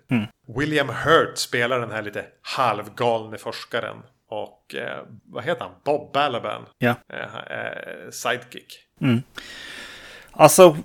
[0.57, 3.97] William Hurt spelar den här lite halvgalne forskaren.
[4.27, 5.73] Och eh, vad heter han?
[5.84, 6.65] Bob Balaban.
[6.77, 6.95] Ja.
[7.13, 8.88] Eh, eh, sidekick.
[10.41, 10.77] Alltså,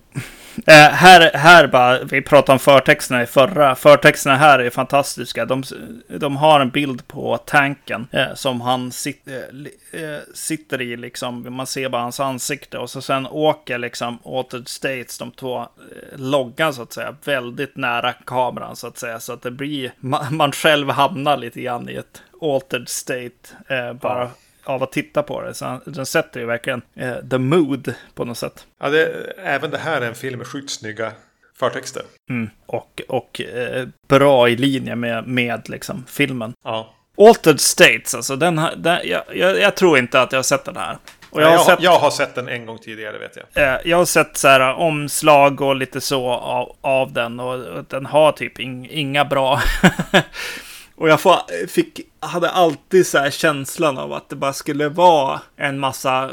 [0.66, 3.74] eh, här, här bara, vi pratade om förtexterna i förra.
[3.74, 5.44] Förtexterna här är fantastiska.
[5.44, 5.62] De,
[6.08, 11.56] de har en bild på tanken eh, som han sit, eh, eh, sitter i, liksom.
[11.56, 15.66] Man ser bara hans ansikte och så sen åker liksom Altered States, de två eh,
[16.16, 19.20] loggan så att säga, väldigt nära kameran så att säga.
[19.20, 23.92] Så att det blir, man, man själv hamnar lite grann i ett Altered State eh,
[23.92, 24.30] bara.
[24.66, 25.54] Av att titta på det.
[25.54, 28.66] Så han- den sätter ju verkligen eh, the mood på något sätt.
[28.80, 31.12] Ja, det, även det här är en film med sjukt snygga
[31.58, 32.02] förtexter.
[32.30, 32.50] Mm.
[32.66, 36.52] Och, och eh, bra i linje med, med liksom, filmen.
[36.64, 36.92] Ja.
[37.18, 40.64] Altered States, alltså den, här- den jag, jag, jag tror inte att jag har sett
[40.64, 40.98] den här.
[41.30, 43.68] Och jag jag, har har, sett, jag har sett den en gång tidigare vet jag.
[43.74, 47.40] eh, jag har sett så här, omslag och lite så av, av den.
[47.40, 49.60] Och, och den har typ ing, inga bra...
[50.96, 55.40] och jag får, fick, hade alltid så här känslan av att det bara skulle vara
[55.56, 56.30] en massa...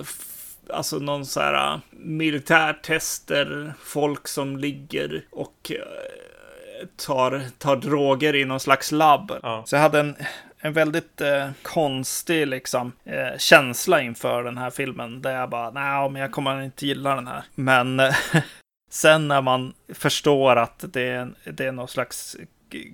[0.70, 8.60] Alltså någon så här militärtester, folk som ligger och eh, tar, tar droger i någon
[8.60, 9.32] slags labb.
[9.44, 9.64] Ja.
[9.66, 10.16] Så jag hade en,
[10.60, 15.22] en väldigt eh, konstig liksom, eh, känsla inför den här filmen.
[15.22, 17.44] Där jag bara, nej, men jag kommer inte gilla den här.
[17.56, 18.02] Men
[18.92, 22.38] sen när man förstår att det är, det är någon slags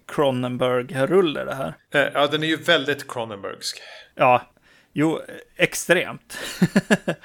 [0.08, 1.74] Cronenberg-rulle det här.
[1.94, 3.82] Eh, ja, den är ju väldigt Cronenbergsk.
[4.16, 4.42] Ja,
[4.94, 5.22] jo,
[5.56, 6.38] extremt.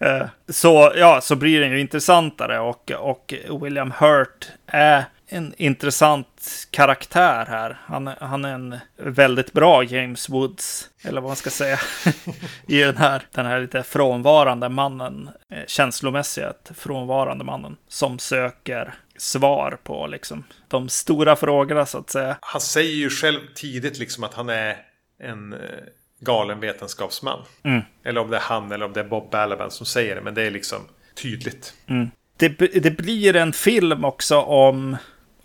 [0.00, 6.66] Eh, så, ja, så blir den ju intressantare och, och William Hurt är en intressant
[6.70, 7.80] karaktär här.
[7.86, 11.78] Han, han är en väldigt bra James Woods, eller vad man ska säga,
[12.68, 19.78] i den här, den här lite frånvarande mannen, eh, känslomässigt frånvarande mannen, som söker svar
[19.84, 22.36] på liksom de stora frågorna så att säga.
[22.40, 24.76] Han säger ju själv tidigt liksom att han är
[25.18, 25.58] en eh,
[26.20, 27.44] galen vetenskapsman.
[27.62, 27.82] Mm.
[28.04, 30.34] Eller om det är han eller om det är Bob Balaban som säger det, men
[30.34, 30.78] det är liksom
[31.22, 31.74] tydligt.
[31.86, 32.10] Mm.
[32.36, 32.48] Det,
[32.82, 34.96] det blir en film också om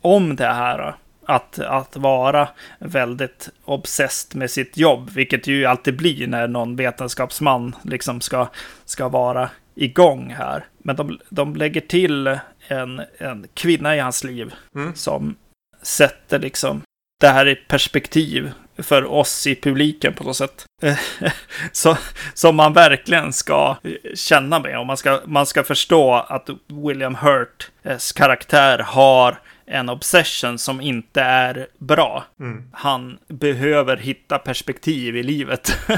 [0.01, 0.95] om det här.
[1.25, 7.75] Att, att vara väldigt obsessed med sitt jobb, vilket ju alltid blir när någon vetenskapsman
[7.83, 8.47] liksom ska,
[8.85, 10.65] ska vara igång här.
[10.77, 14.95] Men de, de lägger till en, en kvinna i hans liv mm.
[14.95, 15.35] som
[15.81, 16.81] sätter liksom
[17.19, 20.65] det här i perspektiv för oss i publiken på något sätt.
[21.71, 21.97] Så,
[22.33, 23.77] som man verkligen ska
[24.15, 24.79] känna med.
[24.79, 31.21] Och man ska, man ska förstå att William Hurts karaktär har en obsession som inte
[31.21, 32.25] är bra.
[32.39, 32.63] Mm.
[32.71, 35.77] Han behöver hitta perspektiv i livet.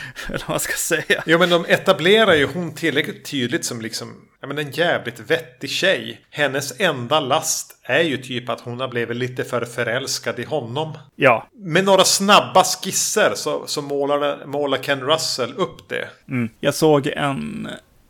[0.28, 1.22] Eller vad man ska säga.
[1.26, 5.70] Jo, men de etablerar ju hon tillräckligt tydligt som liksom ja, men en jävligt vettig
[5.70, 6.20] tjej.
[6.30, 10.98] Hennes enda last är ju typ att hon har blivit lite för förälskad i honom.
[11.16, 11.46] Ja.
[11.52, 16.08] Med några snabba skisser så, så målar, målar Ken Russell upp det.
[16.28, 16.50] Mm.
[16.60, 17.68] Jag såg en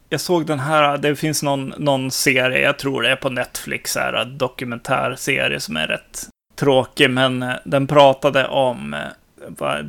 [0.08, 3.96] jag såg den här, det finns någon, någon serie, jag tror det är på Netflix,
[3.96, 9.00] här, dokumentärserie som är rätt tråkig, men eh, den pratade om uh,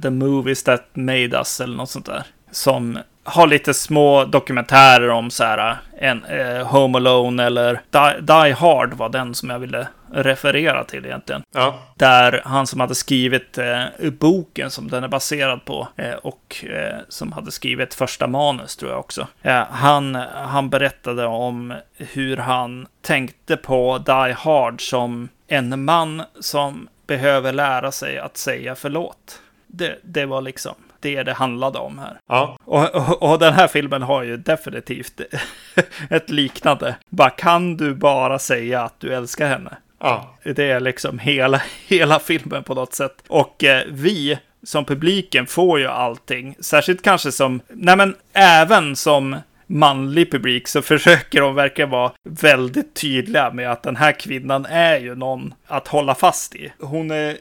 [0.01, 2.23] The Movies That Made Us eller något sånt där.
[2.51, 8.51] Som har lite små dokumentärer om så här, en, uh, Home Alone eller Die, Die
[8.51, 11.43] Hard var den som jag ville referera till egentligen.
[11.53, 11.79] Ja.
[11.95, 13.83] Där han som hade skrivit eh,
[14.19, 18.91] boken som den är baserad på eh, och eh, som hade skrivit första manus tror
[18.91, 19.27] jag också.
[19.41, 26.87] Eh, han, han berättade om hur han tänkte på Die Hard som en man som
[27.07, 29.39] behöver lära sig att säga förlåt.
[29.75, 32.19] Det, det var liksom det det handlade om här.
[32.27, 32.57] Ja.
[32.65, 35.21] Och, och, och, den här filmen har ju definitivt
[36.09, 36.95] ett liknande.
[37.09, 39.77] Bara kan du bara säga att du älskar henne?
[39.99, 40.37] Ja.
[40.43, 43.23] Det är liksom hela, hela filmen på något sätt.
[43.27, 46.55] Och eh, vi som publiken får ju allting.
[46.59, 49.35] Särskilt kanske som, nej men även som
[49.67, 54.99] manlig publik så försöker de verkligen vara väldigt tydliga med att den här kvinnan är
[54.99, 56.71] ju någon att hålla fast i.
[56.79, 57.37] Hon är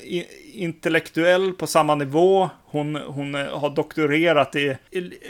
[0.53, 2.51] intellektuell på samma nivå.
[2.65, 4.77] Hon, hon har doktorerat i,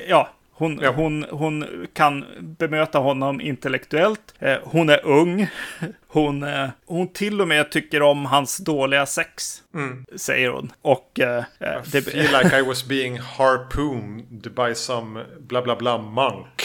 [0.09, 0.29] ja,
[0.63, 0.91] hon, ja.
[0.91, 4.35] hon, hon kan bemöta honom intellektuellt.
[4.39, 5.47] Eh, hon är ung.
[6.15, 9.63] Hon, eh, hon till och med tycker om hans dåliga sex.
[9.75, 10.05] Mm.
[10.17, 10.73] Säger hon.
[10.83, 11.21] Och...
[11.21, 12.03] Eh, I det...
[12.03, 16.62] feel like I was being harpooned by some bla bla bla monk.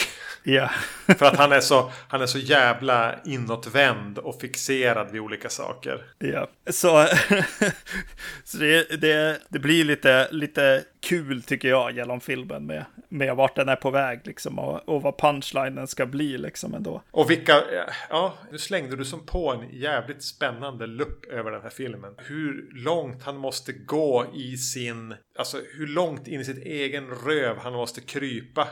[0.49, 0.69] Ja.
[1.07, 6.05] För att han är, så, han är så jävla inåtvänd och fixerad vid olika saker.
[6.19, 7.07] Ja, så,
[8.43, 13.55] så det, det, det blir lite, lite kul tycker jag genom filmen med, med vart
[13.55, 17.01] den är på väg liksom och, och vad punchlinen ska bli liksom ändå.
[17.11, 17.63] Och vilka,
[18.09, 22.13] ja, nu slängde du som på en jävligt spännande lupp över den här filmen.
[22.17, 27.57] Hur långt han måste gå i sin, alltså hur långt in i sitt egen röv
[27.57, 28.67] han måste krypa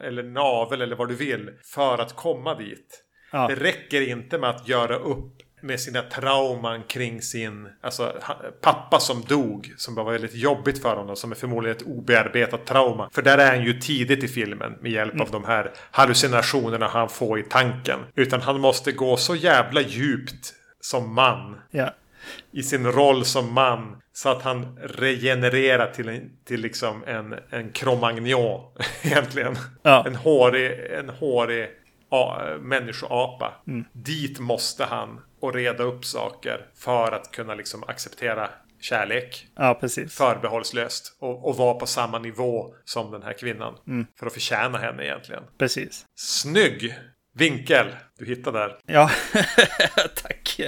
[0.00, 3.02] eller navel eller vad du vill för att komma dit.
[3.32, 3.48] Ja.
[3.48, 8.12] Det räcker inte med att göra upp med sina trauman kring sin alltså,
[8.60, 9.74] pappa som dog.
[9.76, 11.16] Som var väldigt jobbigt för honom.
[11.16, 13.10] Som är förmodligen ett obearbetat trauma.
[13.12, 15.22] För där är han ju tidigt i filmen med hjälp mm.
[15.22, 17.98] av de här hallucinationerna han får i tanken.
[18.14, 21.60] Utan han måste gå så jävla djupt som man.
[21.70, 21.94] Ja.
[22.52, 24.02] I sin roll som man.
[24.12, 28.60] Så att han regenererar till, en, till liksom en, en Cro-Magnon
[29.02, 29.56] egentligen.
[29.82, 30.06] Ja.
[30.06, 31.68] En hårig, en hårig
[32.10, 33.54] a, människoapa.
[33.66, 33.84] Mm.
[33.92, 39.46] Dit måste han och reda upp saker för att kunna liksom acceptera kärlek.
[39.56, 40.14] Ja, precis.
[40.14, 41.16] Förbehållslöst.
[41.20, 43.74] Och, och vara på samma nivå som den här kvinnan.
[43.86, 44.06] Mm.
[44.18, 45.42] För att förtjäna henne egentligen.
[45.58, 46.06] Precis.
[46.14, 46.94] Snygg
[47.36, 47.86] vinkel
[48.18, 48.76] du hittade där.
[48.86, 49.10] Ja,
[50.22, 50.60] tack.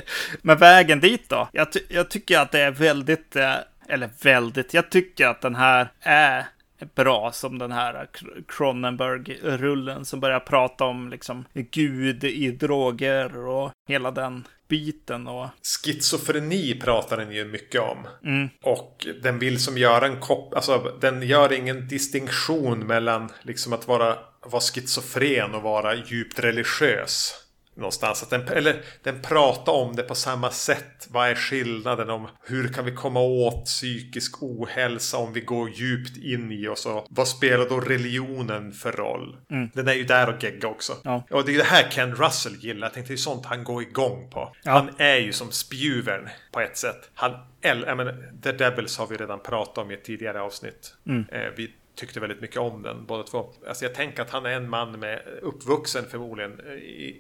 [0.43, 1.49] Men vägen dit då?
[1.53, 3.55] Jag, ty jag tycker att det är väldigt, eh,
[3.89, 6.47] eller väldigt, jag tycker att den här är
[6.95, 8.09] bra som den här
[8.49, 15.27] Cronenberg-rullen som börjar prata om liksom Gud i droger och hela den biten.
[15.27, 15.49] Och...
[15.63, 18.07] Schizofreni pratar den ju mycket om.
[18.25, 18.49] Mm.
[18.63, 23.89] Och den vill som göra en kopp, alltså den gör ingen distinktion mellan liksom att
[23.89, 27.35] vara, vara schizofren och vara djupt religiös
[27.79, 28.23] någonstans.
[28.23, 31.09] Att den, eller den pratar om det på samma sätt.
[31.11, 36.17] Vad är skillnaden om hur kan vi komma åt psykisk ohälsa om vi går djupt
[36.17, 36.87] in i oss?
[36.87, 39.37] Och vad spelar då religionen för roll?
[39.51, 39.71] Mm.
[39.75, 40.93] Den är ju där och gegga också.
[41.05, 41.27] Ja.
[41.31, 42.87] Och det är det här Ken Russell gillar.
[42.87, 44.53] Jag tänkte det är sånt han går igång på.
[44.63, 44.73] Ja.
[44.73, 47.11] Han är ju som spjuvern på ett sätt.
[47.15, 50.95] Han, jag menar, The Devils har vi redan pratat om i ett tidigare avsnitt.
[51.07, 51.27] Mm.
[51.33, 53.53] Eh, vi tyckte väldigt mycket om den båda två.
[53.69, 56.51] Alltså jag tänker att han är en man med uppvuxen förmodligen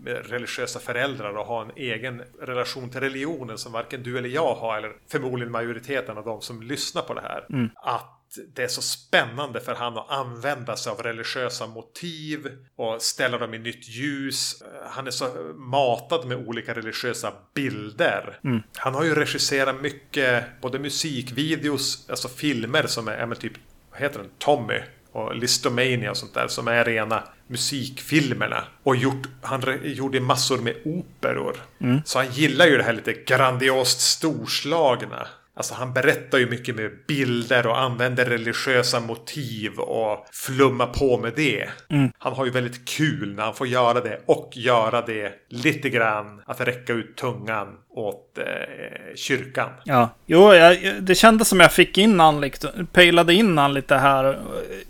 [0.00, 4.54] med religiösa föräldrar och har en egen relation till religionen som varken du eller jag
[4.54, 7.46] har eller förmodligen majoriteten av de som lyssnar på det här.
[7.50, 7.70] Mm.
[7.74, 8.14] Att
[8.54, 13.54] det är så spännande för han att använda sig av religiösa motiv och ställa dem
[13.54, 14.62] i nytt ljus.
[14.90, 15.24] Han är så
[15.56, 18.40] matad med olika religiösa bilder.
[18.44, 18.62] Mm.
[18.76, 23.52] Han har ju regisserat mycket, både musikvideos, alltså filmer som är, är typ
[23.98, 24.30] heter den?
[24.38, 24.80] Tommy
[25.12, 28.64] och Listomania och sånt där som är rena musikfilmerna.
[28.82, 31.56] Och gjort, han gjorde massor med operor.
[31.80, 32.00] Mm.
[32.04, 35.26] Så han gillar ju det här lite grandiost storslagna.
[35.58, 41.32] Alltså han berättar ju mycket med bilder och använder religiösa motiv och flummar på med
[41.36, 41.68] det.
[41.90, 42.10] Mm.
[42.18, 46.42] Han har ju väldigt kul när han får göra det och göra det lite grann
[46.46, 49.70] att räcka ut tungan åt eh, kyrkan.
[49.84, 53.96] Ja, jo, jag, det kändes som jag fick in han, liksom, pejlade in han lite
[53.96, 54.36] här eh,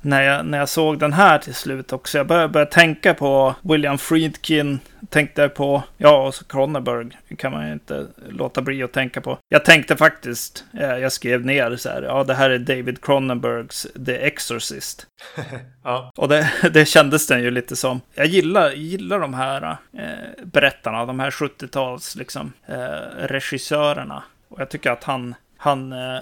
[0.00, 2.18] när jag, när jag såg den här till slut också.
[2.18, 4.78] Jag började, började tänka på William Friedkin,
[5.08, 9.38] tänkte på, ja, och så Cronenberg kan man ju inte låta bli att tänka på.
[9.48, 13.86] Jag tänkte faktiskt, eh, jag skrev ner så här, ja, det här är David Cronenbergs
[14.06, 15.06] The Exorcist.
[15.84, 16.10] ja.
[16.16, 18.00] Och det, det kändes den ju lite som.
[18.14, 22.76] Jag gillar, gillar de här eh, berättarna, de här 70-tals liksom, eh,
[23.18, 24.22] regissörerna.
[24.48, 26.18] Och jag tycker att han, han eh,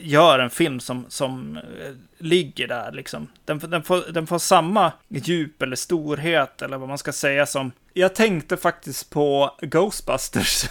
[0.00, 1.62] gör en film som, som eh,
[2.18, 3.28] ligger där liksom.
[3.44, 7.72] Den, den, får, den får samma djup eller storhet eller vad man ska säga som...
[7.92, 10.68] Jag tänkte faktiskt på Ghostbusters.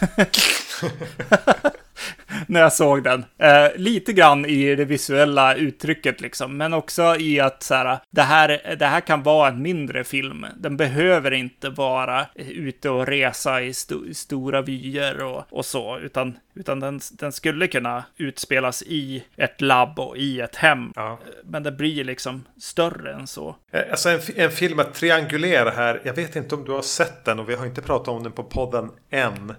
[2.46, 3.24] när jag såg den.
[3.38, 8.22] Eh, lite grann i det visuella uttrycket liksom, men också i att så här, det
[8.22, 10.46] här, det här kan vara en mindre film.
[10.56, 15.98] Den behöver inte vara ute och resa i, sto i stora vyer och, och så,
[15.98, 20.92] utan, utan den, den skulle kunna utspelas i ett labb och i ett hem.
[20.96, 21.18] Ja.
[21.44, 23.56] Men det blir liksom större än så.
[23.70, 27.24] Eh, alltså en, en film att triangulera här, jag vet inte om du har sett
[27.24, 29.54] den och vi har inte pratat om den på podden än.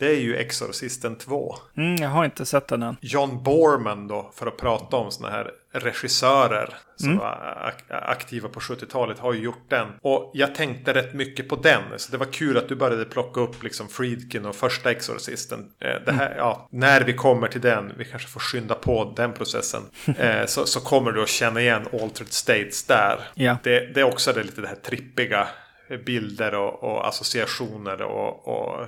[0.00, 1.56] Det är ju Exorcisten 2.
[1.76, 2.96] Mm, jag har inte sett den än.
[3.00, 7.18] John Borman då, för att prata om sådana här regissörer som mm.
[7.18, 9.88] var aktiva på 70-talet har ju gjort den.
[10.02, 11.82] Och jag tänkte rätt mycket på den.
[11.96, 15.58] Så det var kul att du började plocka upp liksom Friedkin och första Exorcisten.
[15.80, 16.38] Eh, det här, mm.
[16.38, 19.82] ja, när vi kommer till den, vi kanske får skynda på den processen.
[20.20, 23.20] Eh, så, så kommer du att känna igen Altered States där.
[23.36, 23.56] Yeah.
[23.62, 25.48] Det, det är också det lite det här trippiga
[25.98, 28.86] bilder och, och associationer och, och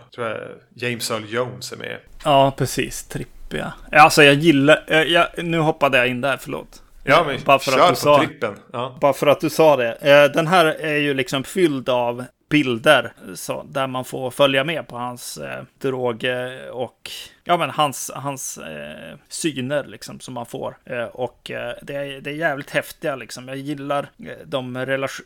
[0.75, 1.99] James Earl Jones är med.
[2.25, 3.05] Ja, precis.
[3.05, 3.73] Trippiga.
[3.93, 6.83] Alltså jag gillar, jag, jag, nu hoppade jag in där, förlåt.
[7.05, 8.55] Ja, men bara för kör att du på sa, trippen.
[8.73, 8.99] Ja.
[9.01, 9.93] Bara för att du sa det.
[9.93, 14.89] Eh, den här är ju liksom fylld av bilder så, där man får följa med
[14.89, 16.25] på hans eh, drog
[16.73, 17.11] och
[17.45, 20.77] ja, men hans, hans eh, syner liksom som man får.
[20.85, 23.49] Eh, och eh, det, är, det är jävligt häftiga liksom.
[23.49, 24.79] Jag gillar eh, de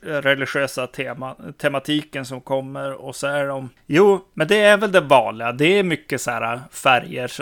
[0.02, 3.70] religiösa tema, tematiken som kommer och så är de.
[3.86, 5.52] Jo, men det är väl det vanliga.
[5.52, 7.32] Det är mycket så här färger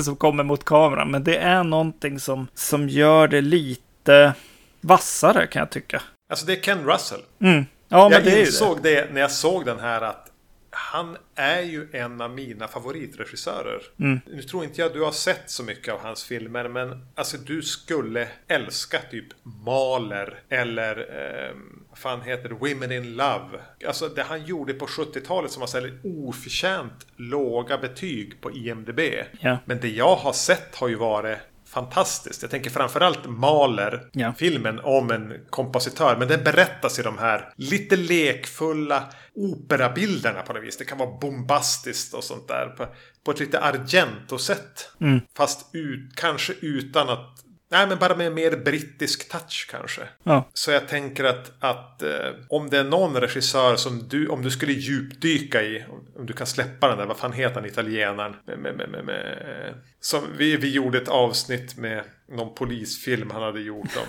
[0.02, 4.34] som kommer mot kameran, men det är någonting som, som gör det lite
[4.80, 6.02] vassare kan jag tycka.
[6.30, 7.20] Alltså det är Ken Russell.
[7.40, 7.64] Mm.
[7.94, 9.00] Ja, jag det insåg det.
[9.00, 9.12] det.
[9.12, 10.30] när jag såg den här att
[10.70, 13.82] han är ju en av mina favoritregissörer.
[14.00, 14.20] Mm.
[14.26, 17.62] Nu tror inte jag du har sett så mycket av hans filmer men alltså du
[17.62, 21.56] skulle älska typ Maler eller eh,
[21.90, 22.54] vad fan heter det?
[22.54, 23.60] Women in Love.
[23.86, 29.00] Alltså det han gjorde på 70-talet som var så oförtjänt låga betyg på IMDB.
[29.40, 29.58] Ja.
[29.64, 31.38] Men det jag har sett har ju varit
[31.74, 32.42] fantastiskt.
[32.42, 34.32] Jag tänker framförallt Maler, ja.
[34.36, 36.16] filmen om en kompositör.
[36.16, 39.02] Men den berättas i de här lite lekfulla
[39.34, 40.76] operabilderna på något vis.
[40.76, 42.66] Det kan vara bombastiskt och sånt där.
[42.66, 42.86] På,
[43.24, 44.90] på ett lite Argento-sätt.
[45.00, 45.20] Mm.
[45.36, 50.02] Fast ut, kanske utan att Nej, men bara med mer brittisk touch kanske.
[50.22, 50.50] Ja.
[50.54, 52.10] Så jag tänker att, att eh,
[52.48, 56.32] om det är någon regissör som du, om du skulle djupdyka i, om, om du
[56.32, 58.36] kan släppa den där, vad fan heter han, italienaren?
[58.46, 63.96] Med, med, med, som vi, vi gjorde ett avsnitt med någon polisfilm han hade gjort
[63.96, 64.06] om,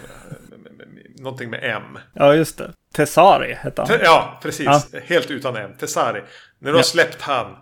[1.24, 2.00] någonting med M.
[2.14, 2.74] Ja, just det.
[2.94, 4.00] Tessari hette han.
[4.04, 4.66] Ja, precis.
[4.66, 5.00] Ja.
[5.04, 5.78] Helt utan en.
[5.78, 6.22] Tessari.
[6.60, 7.56] När du har släppt han.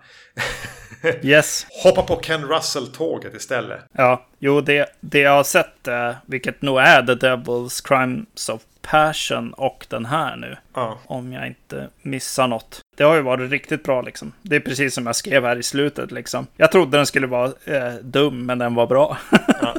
[1.22, 1.68] Yes.
[1.84, 3.80] Hoppa på Ken Russell-tåget istället.
[3.92, 8.62] Ja, jo, det, det jag har sett, eh, vilket nog är The Devil's Crimes of
[8.82, 10.58] Passion och den här nu.
[10.74, 11.00] Ja.
[11.06, 12.82] Om jag inte missar något.
[12.98, 14.34] Det har ju varit riktigt bra liksom.
[14.42, 16.48] Det är precis som jag skrev här i slutet liksom.
[16.58, 19.18] Jag trodde den skulle vara eh, dum, men den var bra.
[19.62, 19.76] Ja.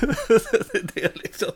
[0.94, 1.50] det är liksom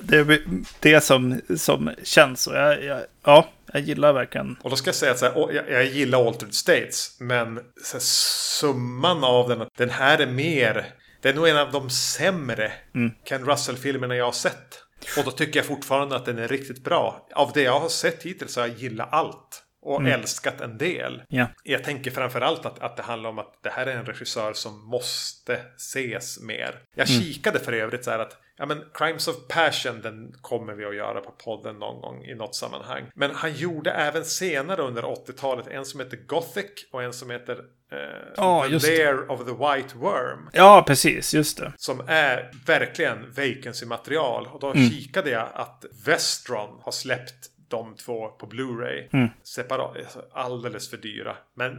[0.00, 0.40] det, är
[0.80, 2.46] det som, som känns.
[2.46, 4.56] Och jag, jag, ja, jag gillar verkligen.
[4.62, 7.16] Och då ska jag säga att så här, jag, jag, gillar Altered States.
[7.20, 7.56] Men
[7.92, 10.86] här, summan av den, den här är mer.
[11.20, 13.10] Det är nog en av de sämre mm.
[13.24, 14.82] Ken Russell-filmerna jag har sett.
[15.18, 17.28] Och då tycker jag fortfarande att den är riktigt bra.
[17.34, 19.62] Av det jag har sett hittills så har jag gillat allt.
[19.84, 20.12] Och mm.
[20.12, 21.22] älskat en del.
[21.30, 21.48] Yeah.
[21.64, 24.88] Jag tänker framförallt att, att det handlar om att det här är en regissör som
[24.88, 26.78] måste ses mer.
[26.94, 27.22] Jag mm.
[27.22, 30.96] kikade för övrigt så här att Ja men Crimes of Passion den kommer vi att
[30.96, 33.04] göra på podden någon gång i något sammanhang.
[33.14, 37.58] Men han gjorde även senare under 80-talet en som heter Gothic och en som heter
[37.92, 40.50] eh, oh, The Lair of the White Worm.
[40.52, 41.72] Ja precis, just det.
[41.76, 44.48] Som är verkligen vacancy-material.
[44.52, 44.90] Och då mm.
[44.90, 49.08] kikade jag att Vestron har släppt de två på Blu-ray.
[49.12, 49.28] Mm.
[49.42, 51.36] Separat, alltså alldeles för dyra.
[51.54, 51.72] Men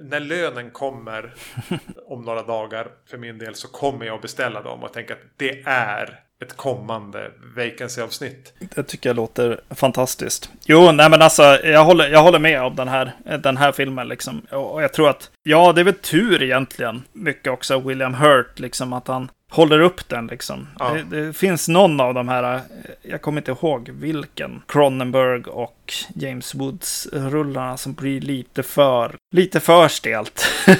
[0.00, 1.34] när lönen kommer
[2.06, 5.20] om några dagar för min del så kommer jag att beställa dem och tänka att
[5.36, 8.52] det är ett kommande vacancy-avsnitt.
[8.74, 10.50] Det tycker jag låter fantastiskt.
[10.64, 13.12] Jo, nej men alltså, jag håller, jag håller med om den här,
[13.42, 14.40] den här filmen liksom.
[14.50, 17.02] Och jag tror att, ja, det är väl tur egentligen.
[17.12, 20.68] Mycket också William Hurt, liksom att han håller upp den liksom.
[20.78, 20.92] Ja.
[20.92, 22.60] Det, det, finns någon av de här,
[23.02, 29.88] jag kommer inte ihåg vilken, Cronenberg och James Woods-rullarna som blir lite för, lite för
[29.88, 30.46] stelt.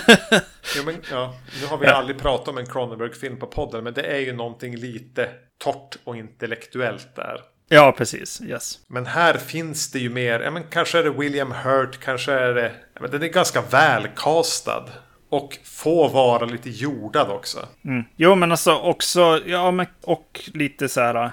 [0.77, 4.03] jo, men, ja, nu har vi aldrig pratat om en Cronenberg-film på podden, men det
[4.03, 7.41] är ju någonting lite torrt och intellektuellt där.
[7.69, 8.41] Ja, precis.
[8.41, 8.79] Yes.
[8.87, 12.55] Men här finns det ju mer, ja men kanske är det William Hurt, kanske är
[12.55, 14.85] det, ja, men den är ganska välkastad.
[15.31, 17.59] Och få vara lite jordad också.
[17.85, 18.05] Mm.
[18.17, 21.33] Jo, men alltså också, ja, men, och lite så här,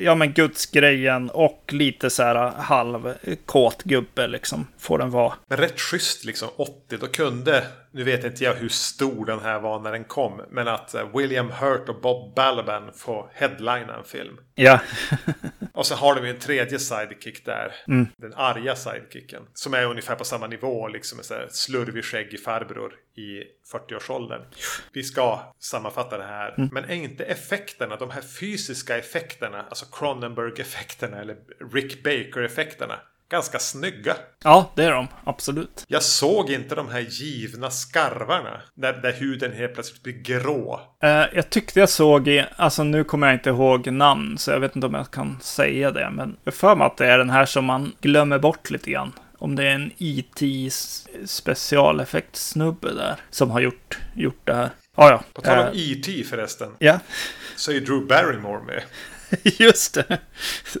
[0.00, 3.14] ja men gudsgrejen och lite så här halv
[3.46, 5.32] kåt gubbe liksom, får den vara.
[5.48, 9.60] Men rätt schysst liksom, 80, då kunde nu vet inte jag hur stor den här
[9.60, 10.42] var när den kom.
[10.50, 14.36] Men att eh, William Hurt och Bob Balaban får headlina en film.
[14.54, 14.80] Ja.
[15.72, 17.74] och så har de ju en tredje sidekick där.
[17.88, 18.06] Mm.
[18.16, 19.42] Den arga sidekicken.
[19.54, 20.88] Som är ungefär på samma nivå.
[20.88, 24.42] Liksom en slurvig skäggig farbror i 40-årsåldern.
[24.92, 26.54] Vi ska sammanfatta det här.
[26.58, 26.70] Mm.
[26.72, 31.36] Men är inte effekterna, de här fysiska effekterna, alltså Cronenberg-effekterna eller
[31.72, 33.00] Rick Baker-effekterna
[33.32, 34.16] ganska snygga.
[34.44, 35.08] Ja, det är de.
[35.24, 35.84] Absolut.
[35.88, 38.60] Jag såg inte de här givna skarvarna.
[38.74, 40.80] Där, där huden helt plötsligt blir grå.
[41.04, 44.60] Uh, jag tyckte jag såg i, alltså nu kommer jag inte ihåg namn, så jag
[44.60, 46.10] vet inte om jag kan säga det.
[46.10, 49.12] Men jag för mig att det är den här som man glömmer bort lite grann.
[49.38, 50.70] Om det är en IT e
[51.26, 54.70] specialeffektsnubbe där som har gjort, gjort det här.
[54.94, 55.24] Ah, ja.
[55.32, 56.24] På tal om eh, E.T.
[56.24, 56.72] förresten.
[56.78, 56.98] Ja.
[57.56, 58.82] Så är Drew Barrymore med.
[59.42, 60.18] Just det.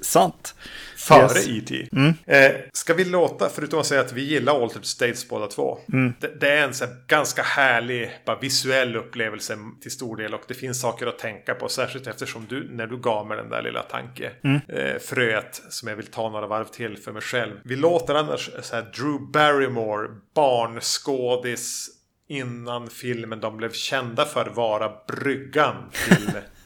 [0.02, 0.54] Sant.
[1.02, 1.48] Före yes.
[1.48, 1.88] E.T.
[1.92, 2.14] Mm.
[2.26, 5.78] Eh, ska vi låta, förutom att säga att vi gillar Altered States båda två.
[5.92, 6.12] Mm.
[6.20, 10.34] Det, det, är en så ganska härlig, bara visuell upplevelse till stor del.
[10.34, 11.68] Och det finns saker att tänka på.
[11.68, 14.30] Särskilt eftersom du, när du gav mig den där lilla tanke.
[14.44, 14.60] Mm.
[14.68, 17.56] Eh, fröet som jag vill ta några varv till för mig själv.
[17.64, 21.88] Vi låter annars så här Drew Barrymore, barnskådis
[22.28, 26.30] innan filmen de blev kända för vara bryggan till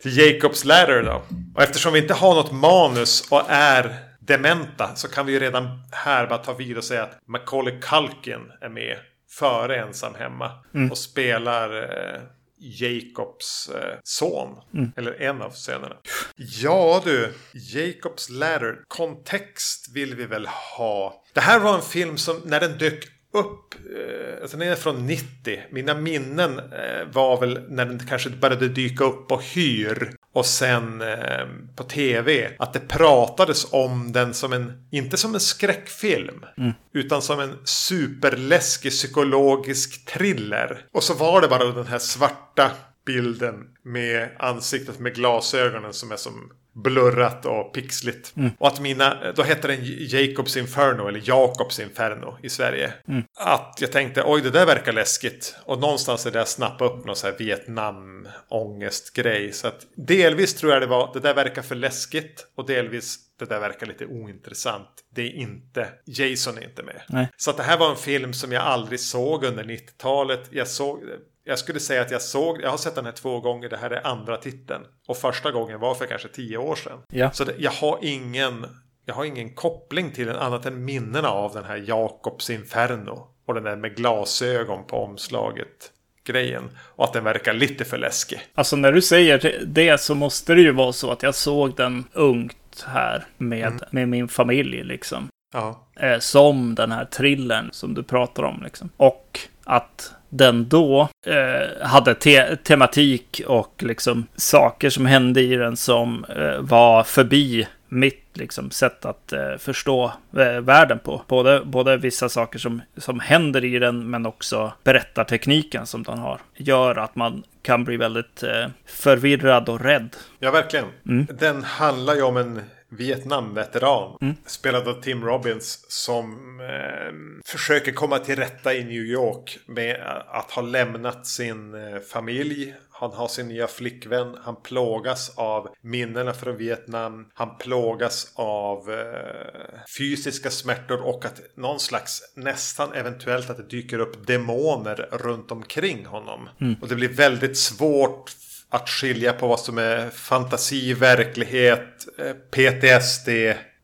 [0.00, 1.22] till Jacobs Ladder då.
[1.54, 5.82] Och eftersom vi inte har något manus och är dementa så kan vi ju redan
[5.92, 8.96] här bara ta vid och säga att Macaulay Culkin är med
[9.30, 10.50] före Ensam Hemma.
[10.74, 10.90] Mm.
[10.90, 12.20] Och spelar eh,
[12.58, 14.58] Jacobs eh, son.
[14.74, 14.92] Mm.
[14.96, 15.96] Eller en av sönerna.
[16.36, 18.76] Ja du, Jacobs Ladder.
[18.88, 20.46] Kontext vill vi väl
[20.76, 21.22] ha.
[21.32, 25.06] Det här var en film som när den dök upp, eh, alltså den är från
[25.06, 25.60] 90.
[25.70, 30.14] Mina minnen eh, var väl när den kanske började dyka upp på hyr.
[30.32, 32.50] Och sen eh, på tv.
[32.58, 36.44] Att det pratades om den som en, inte som en skräckfilm.
[36.58, 36.72] Mm.
[36.92, 40.86] Utan som en superläskig psykologisk thriller.
[40.92, 42.70] Och så var det bara den här svarta
[43.06, 46.52] bilden med ansiktet med glasögonen som är som
[46.82, 48.36] blurrat och pixligt.
[48.36, 48.50] Mm.
[48.58, 52.92] Och att mina, då hette den Jacobs Inferno eller Jakobs Inferno i Sverige.
[53.08, 53.22] Mm.
[53.36, 55.56] Att jag tänkte oj det där verkar läskigt.
[55.64, 59.52] Och någonstans är det jag snappade upp någon så här Vietnam ångestgrej.
[59.52, 62.46] Så att delvis tror jag det var det där verkar för läskigt.
[62.56, 64.88] Och delvis det där verkar lite ointressant.
[65.14, 67.02] Det är inte, Jason är inte med.
[67.08, 67.28] Nej.
[67.36, 70.48] Så att det här var en film som jag aldrig såg under 90-talet.
[70.50, 71.02] Jag såg
[71.48, 73.90] jag skulle säga att jag såg, jag har sett den här två gånger, det här
[73.90, 74.84] är andra titeln.
[75.06, 76.98] Och första gången var för kanske tio år sedan.
[77.12, 77.30] Ja.
[77.30, 78.66] Så det, jag har ingen,
[79.04, 83.28] jag har ingen koppling till den annat än minnena av den här Jakobs Inferno.
[83.46, 85.92] Och den där med glasögon på omslaget
[86.24, 86.70] grejen.
[86.78, 88.40] Och att den verkar lite för läskig.
[88.54, 92.04] Alltså när du säger det så måste det ju vara så att jag såg den
[92.12, 93.80] ungt här med, mm.
[93.90, 95.28] med min familj liksom.
[95.52, 95.88] Ja.
[96.00, 98.90] Eh, som den här thrillern som du pratar om liksom.
[98.96, 105.76] Och att den då eh, hade te tematik och liksom saker som hände i den
[105.76, 111.22] som eh, var förbi mitt liksom, sätt att eh, förstå eh, världen på.
[111.26, 116.40] Både, både vissa saker som, som händer i den, men också berättartekniken som den har.
[116.56, 120.16] Gör att man kan bli väldigt eh, förvirrad och rädd.
[120.38, 120.86] Ja, verkligen.
[121.08, 121.26] Mm.
[121.38, 124.18] Den handlar ju om en Vietnamveteran.
[124.20, 124.34] Mm.
[124.46, 125.84] Spelad av Tim Robbins.
[125.88, 129.58] Som eh, försöker komma till rätta i New York.
[129.66, 132.74] Med att ha lämnat sin eh, familj.
[132.90, 134.36] Han har sin nya flickvän.
[134.42, 137.26] Han plågas av minnena från Vietnam.
[137.34, 143.98] Han plågas av eh, fysiska smärtor och att någon slags nästan eventuellt att det dyker
[143.98, 146.48] upp demoner runt omkring honom.
[146.60, 146.74] Mm.
[146.80, 148.30] Och det blir väldigt svårt
[148.70, 153.28] att skilja på vad som är fantasi, verklighet, eh, PTSD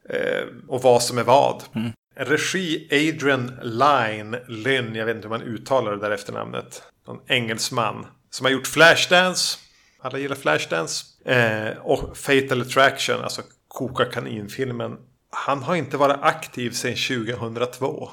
[0.08, 1.62] eh, och vad som är vad.
[1.74, 1.92] Mm.
[2.16, 6.82] Regi Adrian Line Lynn, jag vet inte hur man uttalar det där efternamnet.
[7.06, 9.58] Någon engelsman som har gjort Flashdance.
[10.00, 11.04] Alla gillar Flashdance.
[11.30, 14.98] Eh, och Fatal Attraction, alltså Koka kaninfilmen.
[15.30, 16.94] Han har inte varit aktiv sedan
[17.28, 18.10] 2002.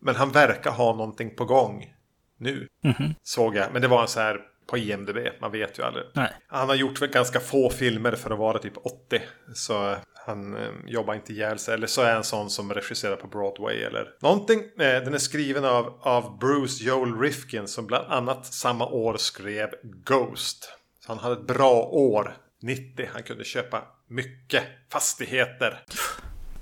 [0.00, 1.94] Men han verkar ha någonting på gång
[2.38, 2.68] nu.
[2.84, 3.14] Mm -hmm.
[3.22, 3.72] Såg jag.
[3.72, 5.18] Men det var en så här på IMDB.
[5.40, 6.04] Man vet ju aldrig.
[6.12, 6.32] Nej.
[6.46, 9.22] Han har gjort ganska få filmer för att vara typ 80.
[9.54, 9.96] Så
[10.26, 11.74] han eh, jobbar inte ihjäl sig.
[11.74, 14.60] Eller så är en sån som regisserar på Broadway eller någonting.
[14.60, 19.68] Eh, den är skriven av, av Bruce Joel Rifkin som bland annat samma år skrev
[19.82, 20.68] Ghost.
[21.06, 22.36] Så han hade ett bra år.
[22.62, 23.08] 90.
[23.12, 24.62] Han kunde köpa mycket
[24.92, 25.84] fastigheter.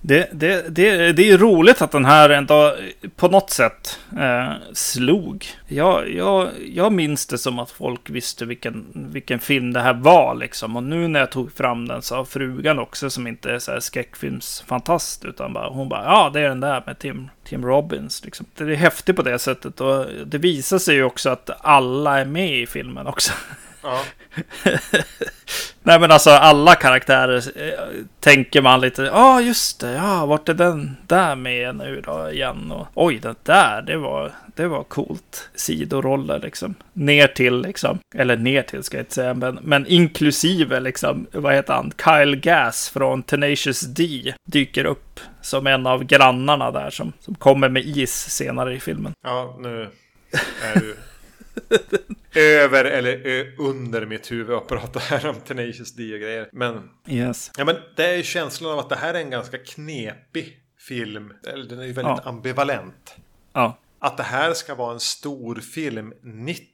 [0.04, 2.76] Det, det, det, det är roligt att den här ändå
[3.16, 5.46] på något sätt eh, slog.
[5.66, 10.34] Jag, jag, jag minns det som att folk visste vilken, vilken film det här var
[10.34, 10.76] liksom.
[10.76, 13.72] Och nu när jag tog fram den så har frugan också som inte är så
[13.72, 15.24] här skräckfilmsfantast.
[15.24, 18.24] Utan bara, hon bara, ja det är den där med Tim, Tim Robbins.
[18.24, 18.46] Liksom.
[18.54, 19.80] Det är häftigt på det sättet.
[19.80, 23.32] Och det visar sig ju också att alla är med i filmen också.
[23.82, 24.00] Ja.
[25.84, 30.48] Nej men alltså alla karaktärer eh, tänker man lite, ja ah, just det, ja vart
[30.48, 32.72] är den där med nu då igen?
[32.72, 35.50] Och oj, det där, det var, det var coolt.
[35.54, 36.74] Sidoroller liksom.
[36.92, 41.54] Ner till liksom, eller ner till ska jag inte säga, men, men inklusive liksom, vad
[41.54, 41.92] heter han?
[42.04, 47.68] Kyle Gass från Tenacious D dyker upp som en av grannarna där som, som kommer
[47.68, 49.12] med is senare i filmen.
[49.24, 49.88] Ja, nu
[50.62, 50.96] är du
[52.34, 56.48] över eller under mitt huvud och prata här om Tenacious D och grejer.
[56.52, 57.50] Men, yes.
[57.56, 61.32] ja, men det är ju känslan av att det här är en ganska knepig film.
[61.46, 62.30] Eller den är ju väldigt ja.
[62.30, 63.16] ambivalent.
[63.52, 63.78] Ja.
[63.98, 66.66] Att det här ska vara en stor film 90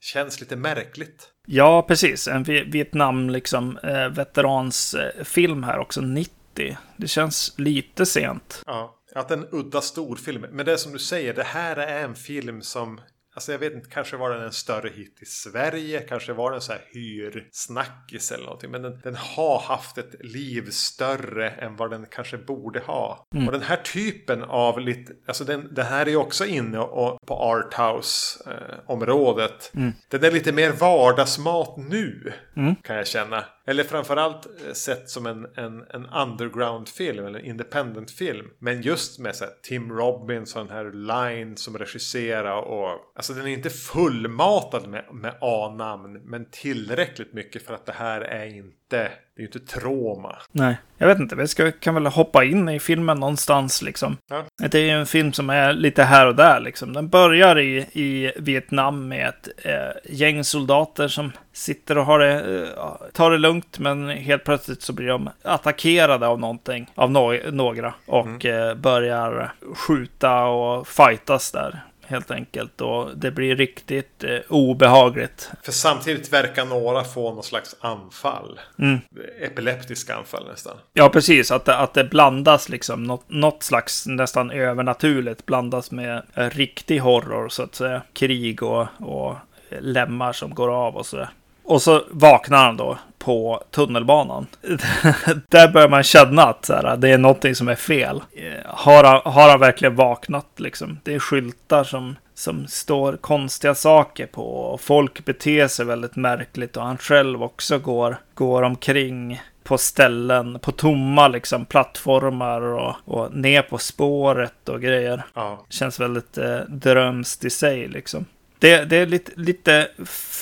[0.00, 1.28] känns lite märkligt.
[1.46, 2.28] Ja, precis.
[2.28, 6.76] En Vietnam liksom eh, veteransfilm här också 90.
[6.96, 8.62] Det känns lite sent.
[8.66, 10.46] Ja, att en udda storfilm.
[10.50, 13.00] Men det är som du säger, det här är en film som
[13.38, 16.60] Alltså jag vet inte, kanske var den en större hit i Sverige, kanske var den
[16.60, 18.70] så här hyrsnackis eller någonting.
[18.70, 23.26] Men den, den, har haft ett liv större än vad den kanske borde ha.
[23.34, 23.46] Mm.
[23.46, 27.18] Och den här typen av lite, alltså den, den här är ju också inne och,
[27.26, 29.70] på arthouse-området.
[29.74, 29.92] Eh, mm.
[30.08, 32.76] Den är lite mer vardagsmat nu, mm.
[32.76, 33.44] kan jag känna.
[33.68, 38.50] Eller framförallt eh, sett som en, en, en underground-film eller independent-film.
[38.58, 43.12] Men just med så här, Tim Robbins och den här Line som regisserar och...
[43.14, 46.20] Alltså den är inte fullmatad med, med A-namn.
[46.24, 50.36] Men tillräckligt mycket för att det här är inte det är inte trauma.
[50.52, 51.36] Nej, jag vet inte.
[51.36, 54.16] Vi ska, kan väl hoppa in i filmen någonstans liksom.
[54.30, 54.44] Ja.
[54.56, 56.92] Det är ju en film som är lite här och där liksom.
[56.92, 62.32] Den börjar i, i Vietnam med ett eh, gäng soldater som sitter och har det,
[62.32, 63.78] eh, tar det lugnt.
[63.78, 67.94] Men helt plötsligt så blir de attackerade av någonting, av no några.
[68.06, 68.68] Och mm.
[68.68, 72.80] eh, börjar skjuta och fightas där helt enkelt.
[72.80, 75.50] Och det blir riktigt eh, obehagligt.
[75.62, 78.60] För samtidigt verkar några få någon slags anfall.
[78.78, 78.98] Mm.
[79.40, 80.76] Epileptiska anfall nästan.
[80.92, 81.50] Ja, precis.
[81.50, 83.04] Att det, att det blandas liksom.
[83.04, 88.02] Något, något slags nästan övernaturligt blandas med riktig horror så att säga.
[88.12, 89.36] Krig och, och
[89.80, 91.28] lemmar som går av och sådär.
[91.68, 94.46] Och så vaknar han då på tunnelbanan.
[95.48, 98.22] Där börjar man känna att så här, det är någonting som är fel.
[98.64, 100.98] Har han, har han verkligen vaknat liksom?
[101.02, 104.42] Det är skyltar som, som står konstiga saker på.
[104.42, 110.58] Och folk beter sig väldigt märkligt och han själv också går, går omkring på ställen,
[110.58, 115.22] på tomma liksom plattformar och, och ner på spåret och grejer.
[115.34, 115.64] Ja.
[115.68, 118.26] Känns väldigt eh, drömskt i sig liksom.
[118.58, 119.88] Det, det är lite, lite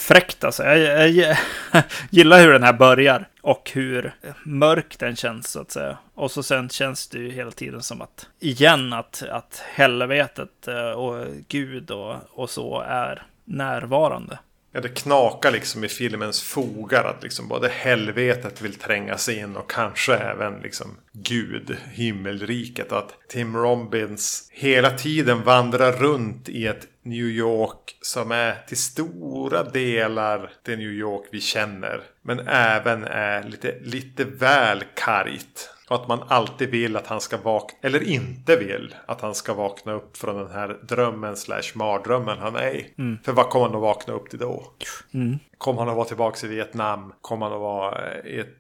[0.09, 0.65] fräckt alltså.
[0.65, 1.37] Jag, jag,
[2.11, 4.15] gillar hur den här börjar och hur
[4.45, 5.99] mörk den känns så att säga.
[6.15, 10.91] Och så sen känns det ju hela tiden som att igen att, att helvetet eh,
[10.91, 14.39] och Gud och, och så är närvarande.
[14.77, 19.57] Ja, det knakar liksom i filmens fogar att liksom både helvetet vill tränga sig in
[19.57, 22.93] och kanske även liksom Gud, himmelriket.
[22.93, 28.77] Och att Tim Robbins hela tiden vandrar runt i ett New York som är till
[28.77, 32.03] stora delar det New York vi känner.
[32.23, 35.71] Men även är lite, lite väl kargt.
[35.89, 39.55] Och att man alltid vill att han ska vakna, eller inte vill att han ska
[39.55, 42.95] vakna upp från den här drömmen slash mardrömmen han är i.
[42.99, 43.19] Mm.
[43.25, 44.73] För vad kommer han att vakna upp till då?
[45.15, 45.39] Mm.
[45.59, 47.13] Kommer han att vara tillbaka i Vietnam?
[47.21, 48.57] Kommer han att vara i ett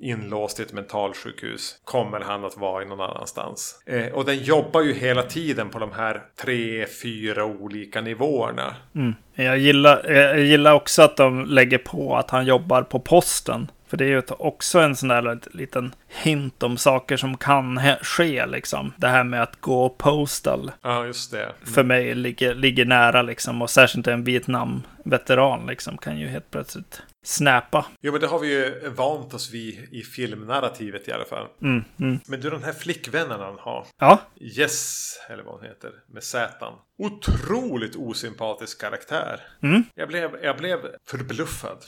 [0.00, 3.82] inlåst i ett mentalsjukhus kommer han att vara i någon annanstans.
[3.86, 8.74] Eh, och den jobbar ju hela tiden på de här tre, fyra olika nivåerna.
[8.94, 9.14] Mm.
[9.34, 13.70] Jag, gillar, jag gillar också att de lägger på att han jobbar på posten.
[13.88, 18.46] För det är ju också en sån där liten hint om saker som kan ske
[18.46, 18.92] liksom.
[18.96, 20.72] Det här med att gå postal.
[20.82, 21.42] Ja, just det.
[21.42, 21.54] Mm.
[21.64, 23.62] För mig ligger, ligger nära liksom.
[23.62, 27.86] Och särskilt en Vietnam-veteran liksom kan ju helt plötsligt snäpa.
[28.00, 31.46] Jo, men det har vi ju vant oss vid i filmnarrativet i alla fall.
[31.62, 32.20] Mm, mm.
[32.26, 33.86] Men du, den här flickvännen han har.
[34.00, 34.20] Ja.
[34.40, 36.72] Yes, eller vad hon heter, med Zätan.
[36.98, 39.40] Otroligt osympatisk karaktär.
[39.62, 39.84] Mm.
[39.94, 40.78] Jag, blev, jag blev
[41.08, 41.78] förbluffad.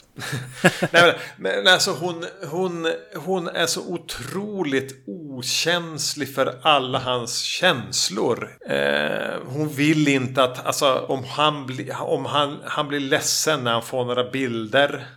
[0.91, 8.57] Nej, men, alltså hon, hon, hon är så otroligt okänslig för alla hans känslor.
[8.69, 13.73] Eh, hon vill inte att, alltså om, han, bli, om han, han blir ledsen när
[13.73, 15.07] han får några bilder.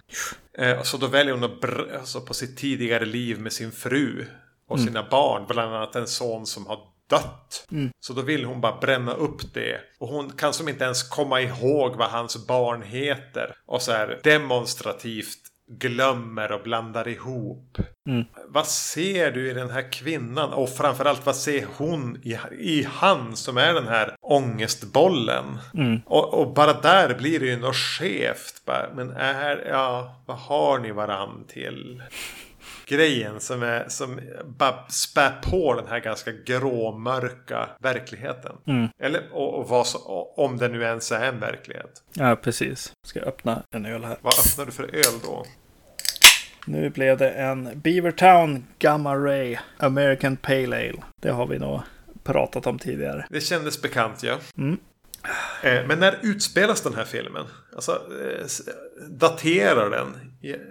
[0.58, 4.26] Eh, så då väljer hon att alltså på sitt tidigare liv med sin fru
[4.68, 4.88] och mm.
[4.88, 5.44] sina barn.
[5.48, 7.66] Bland annat en son som har dött.
[7.72, 7.90] Mm.
[8.00, 9.80] Så då vill hon bara bränna upp det.
[9.98, 13.54] Och hon kan som inte ens komma ihåg vad hans barn heter.
[13.66, 15.38] Och så här demonstrativt
[15.78, 17.78] glömmer och blandar ihop.
[18.08, 18.24] Mm.
[18.48, 20.52] Vad ser du i den här kvinnan?
[20.52, 25.58] Och framförallt vad ser hon i, i han som är den här ångestbollen?
[25.74, 26.00] Mm.
[26.06, 28.62] Och, och, bara där blir det ju något skevt.
[28.66, 32.02] Bara, men är, ja, vad har ni varann till?
[32.92, 34.20] Grejen som, är, som
[34.58, 38.56] bara spär på den här ganska gråmörka verkligheten.
[38.66, 38.88] Mm.
[39.02, 39.86] Eller och, och vad
[40.36, 42.02] om det nu ens är en verklighet.
[42.12, 42.92] Ja, precis.
[43.06, 44.16] Ska jag öppna en öl här.
[44.20, 45.44] Vad öppnar du för öl då?
[46.66, 51.02] Nu blev det en Beavertown Gamma Ray American Pale Ale.
[51.20, 51.80] Det har vi nog
[52.24, 53.26] pratat om tidigare.
[53.30, 54.38] Det kändes bekant ja.
[54.58, 54.78] Mm.
[55.62, 57.46] Eh, men när utspelas den här filmen?
[57.74, 58.46] Alltså, eh,
[59.08, 60.32] daterar den?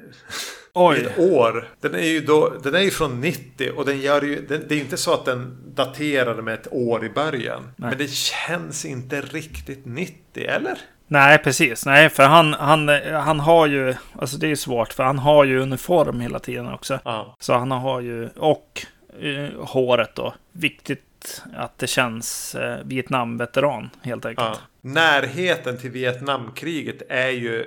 [0.74, 0.99] Oj.
[0.99, 1.67] ett år.
[1.82, 4.76] Den är ju då, den är ju från 90 och den gör ju, den, det
[4.76, 7.63] är inte så att den daterar med ett år i början.
[7.76, 7.89] Nej.
[7.89, 10.78] Men det känns inte riktigt 90, eller?
[11.07, 11.86] Nej, precis.
[11.86, 15.59] Nej, för han, han, han har ju, alltså det är svårt, för han har ju
[15.59, 16.99] uniform hela tiden också.
[17.05, 17.36] Ja.
[17.39, 18.86] Så han har ju, och
[19.24, 20.34] uh, håret då.
[20.51, 24.47] Viktigt att det känns eh, Vietnam-veteran helt enkelt.
[24.47, 24.57] Ja.
[24.82, 27.65] Närheten till Vietnamkriget är ju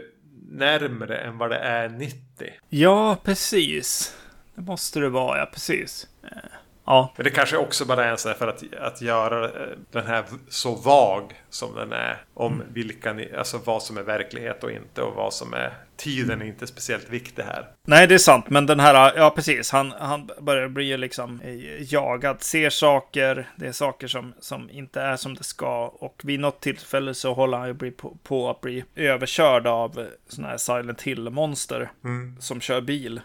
[0.55, 2.18] närmre än vad det är 90.
[2.68, 4.16] Ja, precis.
[4.55, 6.09] Det måste det vara, ja precis.
[6.22, 6.28] Eh.
[6.87, 7.12] Ja.
[7.16, 10.74] Men det kanske också bara är så för att, att göra eh, den här så
[10.74, 12.22] vag som den är.
[12.35, 12.66] Om mm.
[12.72, 16.66] vilka, alltså vad som är verklighet och inte och vad som är tiden är inte
[16.66, 17.68] speciellt viktig här.
[17.87, 18.51] Nej, det är sant.
[18.51, 19.70] Men den här, ja precis.
[19.70, 23.49] Han, han börjar bli liksom eh, jagad, ser saker.
[23.57, 25.87] Det är saker som, som inte är som det ska.
[25.87, 30.51] Och vid något tillfälle så håller han ju på, på att bli överkörd av sådana
[30.51, 31.91] här Silent Hill-monster.
[32.05, 32.37] Mm.
[32.41, 33.20] Som kör bil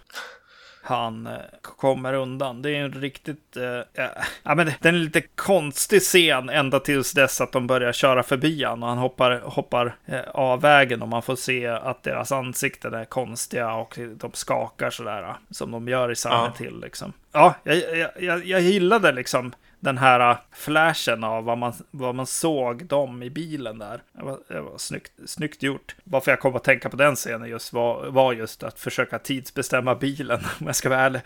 [0.82, 2.62] han eh, kommer undan.
[2.62, 3.58] Det är en riktigt...
[3.58, 4.04] Eh,
[4.44, 8.64] ja, men det är lite konstig scen ända tills dess att de börjar köra förbi
[8.64, 12.94] han och han hoppar, hoppar eh, av vägen och man får se att deras ansikten
[12.94, 16.66] är konstiga och de skakar sådär som de gör i Silent ja.
[16.66, 17.14] Hill liksom.
[17.32, 22.16] Ja, jag, jag, jag, jag gillade liksom den här äh, flashen av vad man, vad
[22.16, 24.02] man såg dem i bilen där.
[24.14, 25.96] Det var, det var snyggt, snyggt gjort.
[26.04, 29.96] Varför jag kom att tänka på den scenen just var, var just att försöka tidsbestämma
[29.96, 31.22] bilen, om jag ska vara ärlig.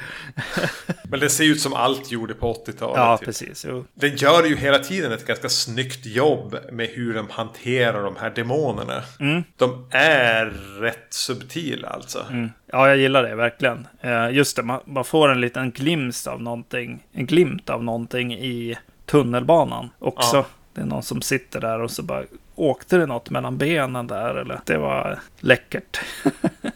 [1.10, 2.98] Men det ser ut som allt gjorde på 80-talet.
[2.98, 3.26] Ja, typ.
[3.26, 3.66] precis.
[3.70, 3.86] Jo.
[3.94, 8.30] Den gör ju hela tiden ett ganska snyggt jobb med hur de hanterar de här
[8.30, 9.04] demonerna.
[9.20, 9.44] Mm.
[9.58, 10.46] De är
[10.80, 12.26] rätt subtila alltså.
[12.30, 12.50] Mm.
[12.74, 13.88] Ja, jag gillar det verkligen.
[14.02, 17.04] Eh, just det, man, får en liten glimt av någonting.
[17.12, 20.36] En glimt av någonting i tunnelbanan också.
[20.36, 20.46] Ja.
[20.74, 22.24] Det är någon som sitter där och så bara
[22.56, 26.00] åkte det något mellan benen där eller det var läckert.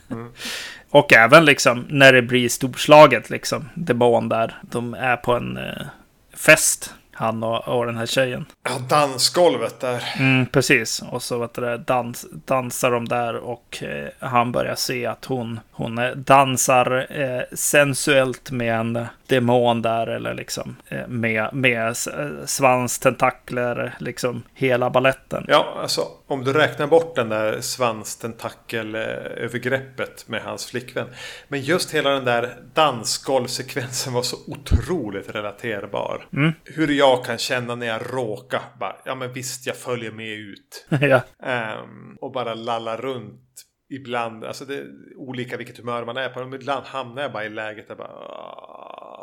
[0.89, 4.55] Och även liksom när det blir storslaget, liksom, demon där.
[4.61, 5.87] De är på en eh,
[6.33, 8.45] fest, han och, och den här tjejen.
[8.63, 10.03] Ja, dansgolvet där.
[10.19, 11.03] Mm, precis.
[11.11, 15.59] Och så vet du, dans, dansar de där och eh, han börjar se att hon,
[15.71, 21.93] hon eh, dansar eh, sensuellt med en demon där eller liksom eh, med, med eh,
[22.45, 25.45] svans, tentakler, liksom hela balletten.
[25.47, 31.07] Ja, alltså om du räknar bort den där svanstentakel-övergreppet med hans flickvän.
[31.47, 36.27] Men just hela den där dansgolvsekvensen var så otroligt relaterbar.
[36.63, 40.87] Hur jag kan känna när jag råkar bara, ja men visst jag följer med ut.
[41.01, 41.21] ja.
[41.43, 43.47] Ehm, och bara lalla runt
[43.89, 44.43] ibland.
[44.43, 46.39] Alltså det är olika vilket humör man är på.
[46.39, 48.11] Men Ibland hamnar jag bara i läget där bara...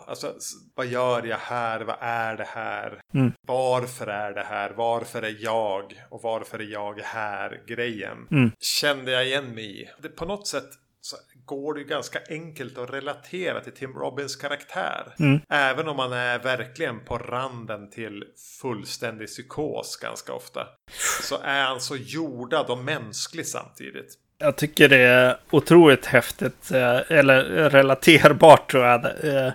[0.06, 0.34] Alltså
[0.74, 1.80] vad gör jag här?
[1.80, 3.00] Vad är det här?
[3.14, 3.32] Mm.
[3.46, 4.70] Varför är det här?
[4.70, 6.04] Varför är jag?
[6.10, 7.62] Och varför är jag här?
[7.66, 8.28] Grejen.
[8.30, 8.50] Mm.
[8.60, 9.90] Kände jag igen mig i.
[10.02, 10.68] Det, på något sätt
[11.00, 15.14] så går det ju ganska enkelt att relatera till Tim Robbins karaktär.
[15.18, 15.40] Mm.
[15.48, 18.24] Även om man är verkligen på randen till
[18.60, 20.66] fullständig psykos ganska ofta.
[21.22, 24.18] Så är han så jordad och mänsklig samtidigt.
[24.38, 29.06] Jag tycker det är otroligt häftigt, eh, eller relaterbart tror jag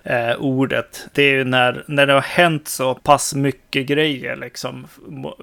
[0.03, 1.07] är ordet.
[1.13, 4.87] Det är ju när, när det har hänt så pass mycket grejer liksom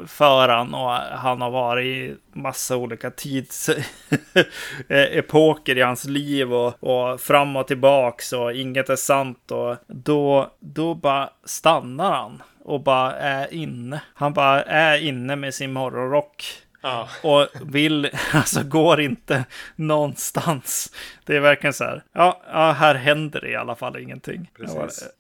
[0.07, 7.21] för han och han har varit i massa olika tidsepoker i hans liv och, och
[7.21, 13.13] fram och tillbaks och inget är sant och då, då bara stannar han och bara
[13.13, 14.01] är inne.
[14.15, 16.45] Han bara är inne med sin morgonrock.
[16.87, 19.45] Ja, Och vill, alltså går inte
[19.77, 20.93] någonstans.
[21.25, 24.51] Det är verkligen så här, ja, ja här händer det i alla fall ingenting.
[24.57, 25.09] Precis.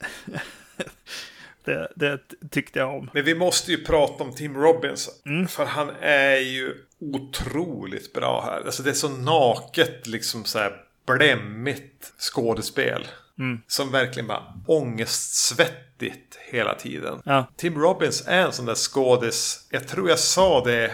[1.65, 3.11] Det, det tyckte jag om.
[3.13, 5.23] men vi måste ju prata om Tim Robbins.
[5.25, 5.49] Mm.
[5.49, 8.67] För han är ju otroligt bra här.
[8.67, 13.07] Alltså det är så naket, liksom så här blämmigt skådespel.
[13.39, 13.61] Mm.
[13.67, 17.23] Som verkligen bara ångestsvettigt hela tiden.
[17.25, 19.67] Ja, Tim Robbins är en sån där skådis.
[19.71, 20.93] Jag tror jag sa det.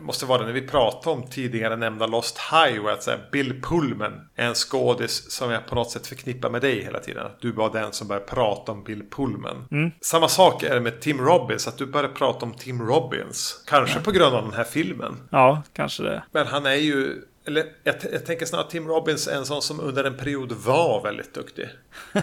[0.00, 2.92] Måste vara det när vi pratade om tidigare nämnda Lost Highway.
[2.92, 6.82] Att här, Bill Pullman är en skådis som jag på något sätt förknippar med dig
[6.82, 7.26] hela tiden.
[7.26, 9.92] Att du var den som började prata om Bill Pullman.
[10.00, 11.68] Samma sak är det med Tim Robbins.
[11.68, 13.64] Att du började prata om Tim Robbins.
[13.66, 15.28] Kanske på grund av den här filmen.
[15.30, 16.22] ja kanske det.
[16.32, 17.22] Men han är ju...
[17.46, 20.52] Eller jag, jag tänker snarare att Tim Robbins är en sån som under en period
[20.52, 21.68] var väldigt duktig.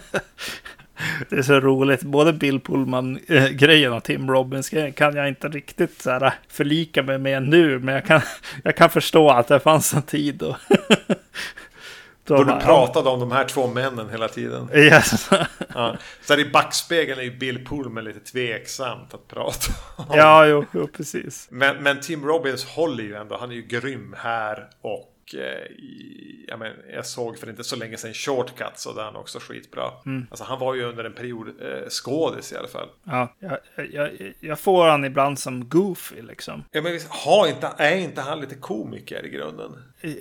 [1.30, 2.04] Det är så roligt.
[2.04, 7.44] Både Bill Pullman-grejen och Tim Robbins-grejen kan jag inte riktigt så här, förlika mig med
[7.44, 7.80] nu.
[7.80, 8.22] Men jag kan,
[8.64, 10.58] jag kan förstå att det fanns en tid då.
[12.24, 14.70] då du pratade om de här två männen hela tiden.
[14.74, 15.30] yes.
[15.76, 15.96] Ja.
[16.22, 20.06] Så här i backspegeln är ju Bill Pullman lite tveksamt att prata om.
[20.10, 21.48] ja, jo, jo, precis.
[21.52, 23.38] Men, men Tim Robbins håller ju ändå.
[23.40, 24.68] Han är ju grym här.
[24.82, 29.04] Och eh, i, ja, men, jag såg för inte så länge sedan Shortcuts och där
[29.04, 29.84] han också skitbra.
[30.30, 32.90] Alltså han var ju under en period eh, skådis i alla fall.
[33.04, 33.58] Ja, jag,
[33.92, 36.64] jag, jag får han ibland som goofy liksom.
[36.72, 39.72] Ja, men visst, har inte, är inte han lite komiker i grunden?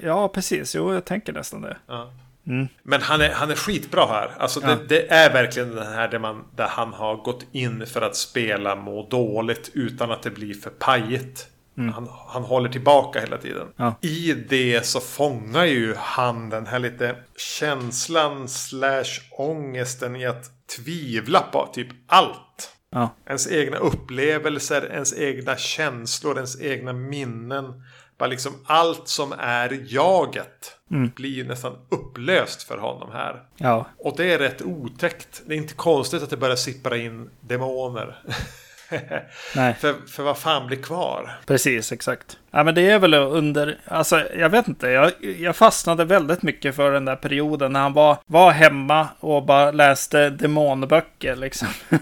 [0.03, 0.75] Ja, precis.
[0.75, 1.77] Jo, jag tänker nästan det.
[1.87, 2.13] Ja.
[2.47, 2.69] Mm.
[2.83, 4.31] Men han är, han är skitbra här.
[4.39, 8.01] Alltså det, det är verkligen den här där, man, där han har gått in för
[8.01, 11.49] att spela må dåligt utan att det blir för pajigt.
[11.77, 13.69] Han, han håller tillbaka hela tiden.
[13.77, 13.95] Ja.
[14.01, 21.41] I det så fångar ju han den här lite känslan slash ångesten i att tvivla
[21.41, 22.73] på typ allt.
[22.91, 27.83] Ja, Ens egna upplevelser, ens egna känslor, ens egna minnen.
[28.19, 30.77] Bara liksom allt som är jaget
[31.17, 33.43] blir nästan upplöst för honom här.
[33.57, 35.43] ja, Och det är rätt otäckt.
[35.47, 38.23] Det är inte konstigt att det börjar sippra in demoner.
[39.57, 39.75] nej.
[39.81, 41.31] för, för vad fan blir kvar?
[41.47, 42.39] Precis, exakt.
[42.51, 46.77] Ja, men det är väl under, alltså jag vet inte, jag, jag fastnade väldigt mycket
[46.77, 51.69] för den där perioden när han var, var hemma och bara läste demonböcker liksom.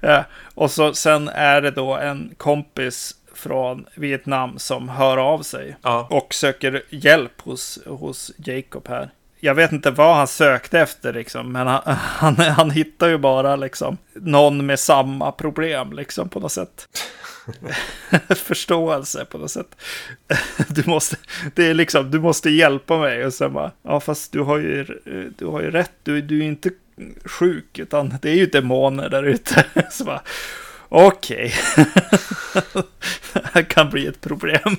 [0.00, 0.24] ja,
[0.54, 6.06] och så sen är det då en kompis från Vietnam som hör av sig Ja.
[6.10, 9.10] och söker hjälp hos, hos Jacob här.
[9.40, 13.56] Jag vet inte vad han sökte efter liksom, men han, han, han hittar ju bara
[13.56, 16.88] liksom någon med samma problem liksom på något sätt.
[18.36, 19.76] Förståelse på något sätt.
[20.68, 21.16] Du måste,
[21.54, 24.84] det är liksom, du måste hjälpa mig och sen bara, ja fast du har ju,
[25.38, 26.70] du har ju rätt, du, du är inte
[27.24, 29.64] sjuk utan det är ju demoner där ute.
[29.90, 30.22] Så bara,
[30.88, 31.54] okej.
[33.32, 34.76] det här kan bli ett problem.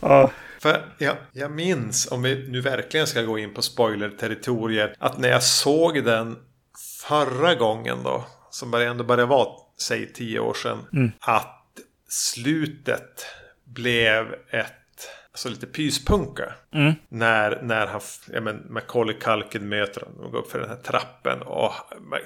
[0.00, 0.30] ja.
[0.62, 5.28] För jag, jag minns, om vi nu verkligen ska gå in på spoiler-territorier, att när
[5.28, 6.36] jag såg den
[7.08, 9.48] förra gången då, som ändå började vara,
[9.78, 11.66] säg tio år sedan, att
[12.08, 13.26] slutet
[13.64, 14.79] blev ett
[15.40, 16.52] alltså lite pyspunka.
[16.74, 16.92] Mm.
[17.08, 18.00] När, när han,
[18.32, 21.42] ja men Macaulay Culkin möter honom och går upp för den här trappen.
[21.42, 21.72] Och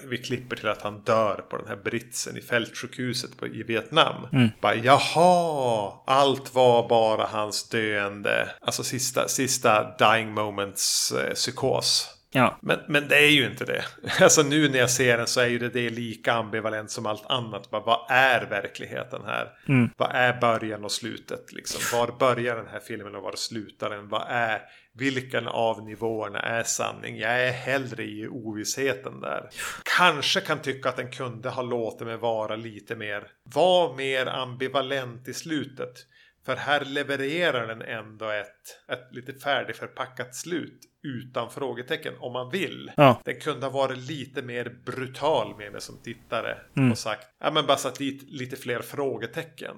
[0.09, 4.27] vi klipper till att han dör på den här britsen i fältsjukhuset på, i Vietnam.
[4.33, 4.49] Mm.
[4.61, 12.11] Bara jaha, allt var bara hans döende, alltså sista, sista dying moments eh, psykos.
[12.37, 12.59] Ja.
[12.61, 13.85] Men, men det är ju inte det.
[14.21, 17.27] Alltså nu när jag ser den så är ju det, det lika ambivalent som allt
[17.27, 17.71] annat.
[17.71, 19.49] Bara, vad är verkligheten här?
[19.69, 19.91] Mm.
[19.97, 21.53] Vad är början och slutet?
[21.53, 21.99] Liksom?
[21.99, 24.09] Var börjar den här filmen och var slutar den?
[24.09, 24.63] Vad är,
[24.95, 27.19] vilken av nivåerna är sanning?
[27.19, 29.49] Jag är hellre i ovissheten där.
[29.97, 35.29] Kanske kan tycka att den kunde ha låtit mig vara lite mer, var mer ambivalent
[35.29, 36.07] i slutet.
[36.47, 42.91] För här levererar den ändå ett, ett lite färdigförpackat slut utan frågetecken om man vill.
[42.97, 43.21] Ja.
[43.25, 46.57] Den kunde ha varit lite mer brutal med mig som tittare.
[46.77, 46.91] Mm.
[46.93, 49.75] Och sagt, ja men bara satt dit lite fler frågetecken.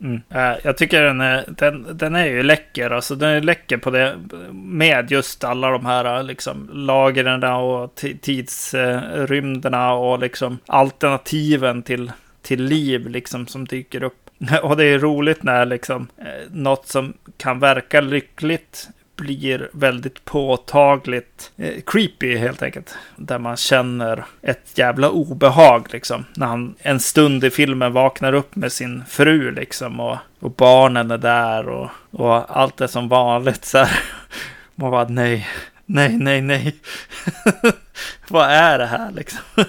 [0.00, 0.20] Mm.
[0.30, 2.90] Eh, Jag tycker den är, den, den är ju läcker.
[2.90, 4.18] Alltså den är läcker på det
[4.52, 12.12] med just alla de här liksom, lagren och ti- tidsrymderna och liksom alternativen till,
[12.42, 14.27] till liv liksom som dyker upp.
[14.62, 21.52] Och det är roligt när liksom eh, något som kan verka lyckligt blir väldigt påtagligt
[21.56, 22.94] eh, creepy helt enkelt.
[23.16, 26.24] Där man känner ett jävla obehag liksom.
[26.34, 30.00] När han en stund i filmen vaknar upp med sin fru liksom.
[30.00, 34.00] Och, och barnen är där och, och allt är som vanligt så här.
[34.74, 35.48] Man bara nej,
[35.88, 36.74] nej, nej, nej.
[38.28, 39.40] Vad är det här liksom?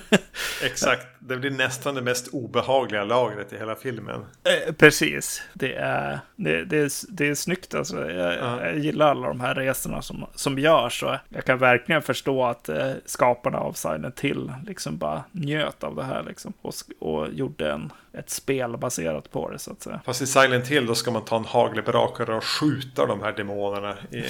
[0.63, 4.25] Exakt, det blir nästan det mest obehagliga lagret i hela filmen.
[4.43, 5.41] Eh, Precis.
[5.53, 8.11] Det är, det, det, är, det är snyggt alltså.
[8.11, 8.65] Jag, Ja.
[8.65, 11.03] jag gillar alla de här resorna som, som görs.
[11.03, 15.95] Och jag kan verkligen förstå att eh, skaparna av Silent Hill liksom bara njöt av
[15.95, 16.53] det här liksom.
[16.61, 19.99] Och, och gjorde en, ett spel baserat på det så att säga.
[20.05, 23.95] Fast i Silent Hill då ska man ta en hagelbrakare och skjuta de här demonerna
[24.11, 24.23] i,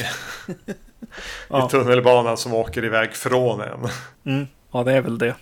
[1.49, 1.67] Ja.
[1.67, 3.89] i tunnelbanan som åker iväg från en.
[4.25, 4.47] Mm.
[4.71, 5.35] Ja, det är väl det.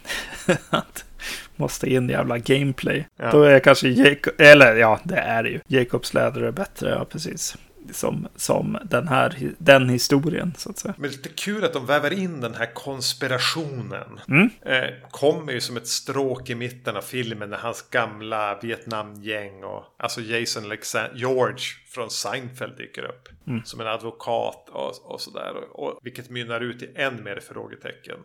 [1.56, 3.08] Måste in jävla gameplay.
[3.18, 3.32] Ja.
[3.32, 5.60] Då är kanske Jacob, eller ja, det är det ju.
[5.68, 7.58] Jacobs läder är bättre, ja precis.
[7.92, 10.94] Som, som den här, den historien så att säga.
[10.98, 14.20] Men lite kul att de väver in den här konspirationen.
[14.28, 14.50] Mm.
[14.62, 19.84] Eh, kommer ju som ett stråk i mitten av filmen när hans gamla Vietnamgäng och
[20.00, 21.66] alltså Jason Alexander, George
[21.98, 23.30] från Seinfeld dyker upp.
[23.48, 23.66] Mm.
[23.66, 25.56] Som en advokat och, och sådär.
[25.56, 28.18] Och, och, vilket mynnar ut i än mer frågetecken.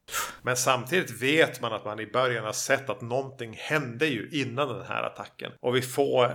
[0.42, 4.68] Men samtidigt vet man att man i början har sett att någonting hände ju innan
[4.68, 5.52] den här attacken.
[5.60, 6.30] Och vi får eh,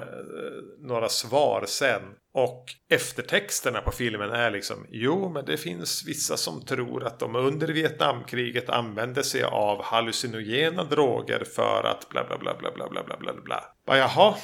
[0.79, 2.01] några svar sen.
[2.33, 7.35] Och eftertexterna på filmen är liksom Jo, men det finns vissa som tror att de
[7.35, 13.03] under Vietnamkriget använde sig av hallucinogena droger för att bla bla bla bla bla bla
[13.03, 13.63] bla bla bla.
[13.85, 14.35] Bara, jaha,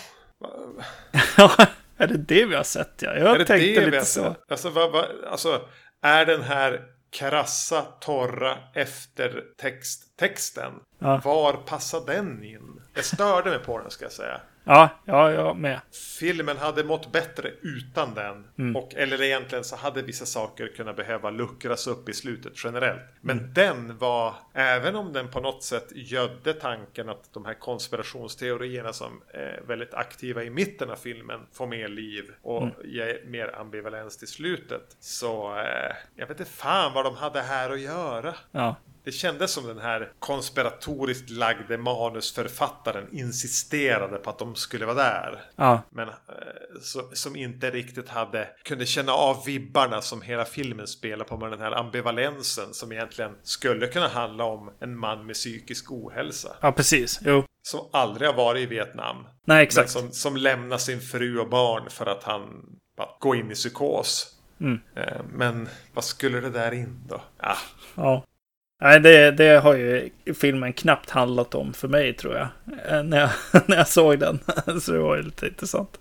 [1.37, 1.67] Ja,
[1.97, 3.01] är det det vi har sett?
[3.01, 4.35] Ja, jag är det tänkte det lite så.
[4.49, 5.61] Alltså, vad, vad, alltså,
[6.01, 6.81] är den här
[7.11, 11.21] krassa, torra eftertexten, Ja.
[11.23, 12.81] var passar den in?
[12.93, 14.41] Jag störde mig på den ska jag säga.
[14.65, 15.79] Ja, ja, jag med.
[16.19, 18.47] Filmen hade mått bättre utan den.
[18.57, 18.75] Mm.
[18.75, 23.01] Och, eller egentligen så hade vissa saker kunnat behöva luckras upp i slutet generellt.
[23.21, 23.53] Men Mm.
[23.53, 29.21] den var, även om den på något sätt gödde tanken att de här konspirationsteorierna som
[29.33, 32.73] är väldigt aktiva i mitten av filmen får mer liv och Mm.
[32.83, 34.97] ger mer ambivalens till slutet.
[34.99, 38.33] Så eh, jag vet inte fan vad de hade här att göra.
[38.51, 38.75] Ja,
[39.05, 45.41] Det kändes som den här konspiratoriskt lagde manusförfattaren insisterade på att de skulle vara där.
[45.55, 46.13] ja, Men eh,
[46.81, 51.51] så, som inte riktigt hade kunde känna av vibbarna som hela filmen spelar på med
[51.51, 56.55] den här ambivalensen som egentligen skulle kunna handla om en man med psykisk ohälsa.
[56.61, 57.19] ja, precis.
[57.25, 59.27] Jo, Som aldrig har varit i Vietnam.
[59.45, 59.89] nej, exakt.
[59.89, 62.65] som, som lämnar sin fru och barn för att han
[62.97, 64.27] bara går in i psykos.
[64.59, 64.79] Mm.
[64.95, 67.21] Eh, Men vad skulle det där in då?
[67.37, 67.57] Ah,
[67.95, 68.25] Ja.
[68.83, 70.09] Nej, det, det har ju
[70.39, 72.47] filmen knappt handlat om för mig tror jag.
[72.97, 73.29] eh, När jag,
[73.67, 74.39] när jag såg den.
[74.81, 75.99] Så det var ju lite intressant.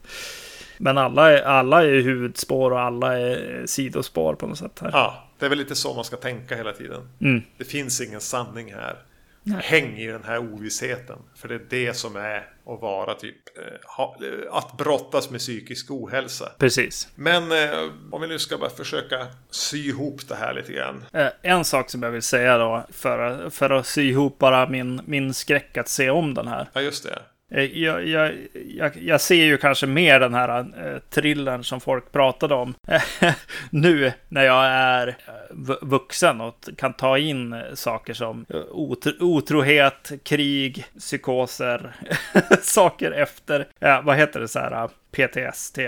[0.79, 4.91] Men alla är, alla är huvudspår och alla är sidospår på något sätt här.
[4.93, 7.09] ja, det är väl lite så man ska tänka hela tiden.
[7.21, 7.43] Mm.
[7.59, 8.97] Det finns ingen sanning här.
[9.43, 9.61] Nej.
[9.63, 11.19] Häng i den här ovissheten.
[11.35, 15.41] För det är det som är att vara typ eh, ha, eh, att brottas med
[15.41, 16.53] psykisk ohälsa.
[16.59, 17.09] Precis.
[17.15, 21.05] Men eh, om vi nu ska bara försöka sy ihop det här lite grann.
[21.13, 25.01] Eh, En sak som jag vill säga då, för, för att sy ihop bara min,
[25.07, 26.69] min skräck att se om den här.
[26.73, 27.23] Ja, just det.
[27.55, 28.33] Eh, Jag, jag,
[28.77, 32.75] jag, jag ser ju kanske mer den här eh, thrillern som folk pratade om
[33.71, 35.15] nu när jag är eh,
[35.51, 41.93] vu- vuxen och kan ta in eh, saker som otro, otrohet, krig, psykoser,
[42.63, 45.79] saker efter, ja, vad heter det så här, PTSD.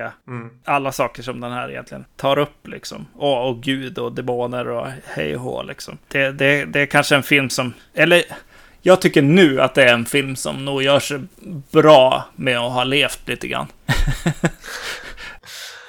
[0.64, 3.06] Alla saker som den här egentligen tar upp liksom.
[3.14, 5.98] Och, och gud och demoner och hej och hå liksom.
[6.08, 8.22] Det, det, det är kanske en film som, eller
[8.86, 11.20] jag tycker nu att det är en film som nog gör sig
[11.70, 13.66] bra med att ha levt lite grann.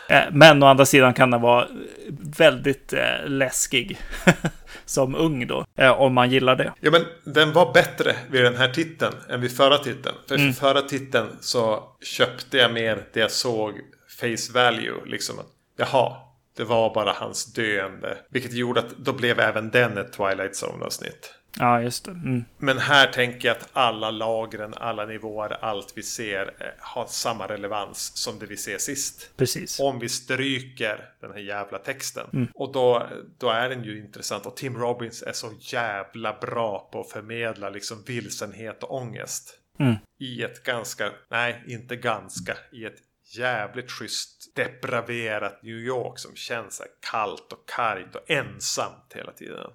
[0.10, 1.68] Eh, Men å andra sidan kan den vara
[2.38, 3.98] väldigt eh, läskig
[4.86, 6.74] som ung då, eh, om man gillar det.
[6.80, 10.16] Ja, men den var bättre vid den här titeln än vid förra titeln.
[10.28, 10.54] För mm.
[10.54, 13.74] förra titeln så köpte jag mer det jag såg
[14.20, 15.06] face value.
[15.06, 15.36] Liksom
[15.78, 16.18] jaha,
[16.58, 18.18] det var bara hans döende.
[18.30, 21.34] Vilket gjorde att då blev även den ett Twilight Zone-avsnitt.
[21.60, 22.12] Ja, just det.
[22.12, 22.46] Mm.
[22.58, 27.48] Men här tänker jag att alla lagren, alla nivåer, allt vi ser eh, har samma
[27.48, 29.32] relevans som det vi ser sist.
[29.38, 29.80] Precis.
[29.80, 32.28] Om vi stryker den här jävla texten.
[32.34, 32.48] Mm.
[32.54, 34.46] Och då, då är den ju intressant.
[34.46, 39.60] Och Tim Robbins är så jävla bra på att förmedla liksom vilsenhet och ångest.
[39.80, 39.96] Mm.
[40.20, 42.98] I ett ganska, nej inte ganska, i ett
[43.38, 46.82] jävligt schysst depraverat New York som känns
[47.12, 49.72] kallt och kargt och ensamt hela tiden.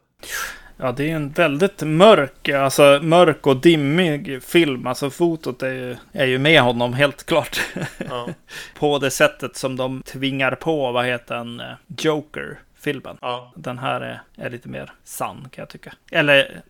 [0.77, 4.87] Ja, det är en väldigt mörk, alltså mörk och dimmig film.
[4.87, 7.61] Alltså fotot är ju, är ju med honom helt klart.
[8.09, 8.29] Ja.
[8.79, 11.63] på det sättet som de tvingar på, vad heter den,
[11.99, 13.19] Joker filmen.
[13.21, 13.53] Ja.
[13.57, 15.93] Den här är, är lite mer sann kan jag tycka.
[16.11, 16.63] Eller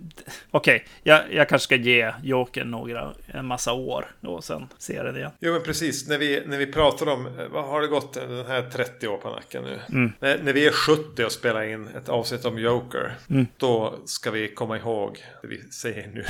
[0.50, 5.02] okej, okay, jag, jag kanske ska ge Joker några, en massa år och sen se
[5.02, 5.30] det igen.
[5.40, 8.46] Jo men precis, när vi, när vi pratar om, eh, vad har det gått den
[8.46, 9.80] här 30 år på nacken nu?
[9.88, 10.12] Mm.
[10.20, 13.46] När, när vi är 70 och spelar in ett avsnitt om Joker, Mm.
[13.56, 16.24] då ska vi komma ihåg det vi säger nu.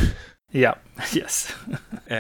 [0.51, 0.77] Ja,
[1.17, 1.57] yes.
[2.07, 2.17] Eh,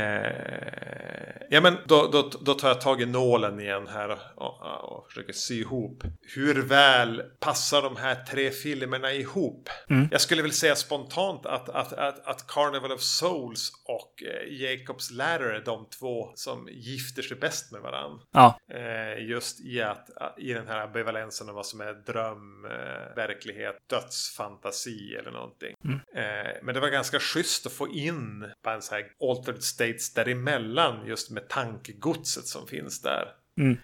[1.50, 5.06] ja men då, då, då tar jag tag i nålen igen här och, och, och
[5.08, 6.02] försöker sy ihop.
[6.34, 9.68] Hur väl passar de här tre filmerna ihop?
[9.90, 10.08] Mm.
[10.10, 15.10] Jag skulle väl säga spontant att, att, att, att Carnival of Souls och eh, Jacobs
[15.10, 18.20] Ladder är de två som gifter sig bäst med varandra.
[18.32, 20.08] Ja, Eh, just i, att,
[20.38, 25.74] i den här ambivalensen av vad som är dröm, eh, verklighet, dödsfantasi eller någonting.
[25.84, 26.00] Mm.
[26.14, 28.19] Eh, men det var ganska schysst att få in
[28.64, 33.28] bara en så här altered states däremellan just med tankegodset som finns där.
[33.58, 33.78] Mm.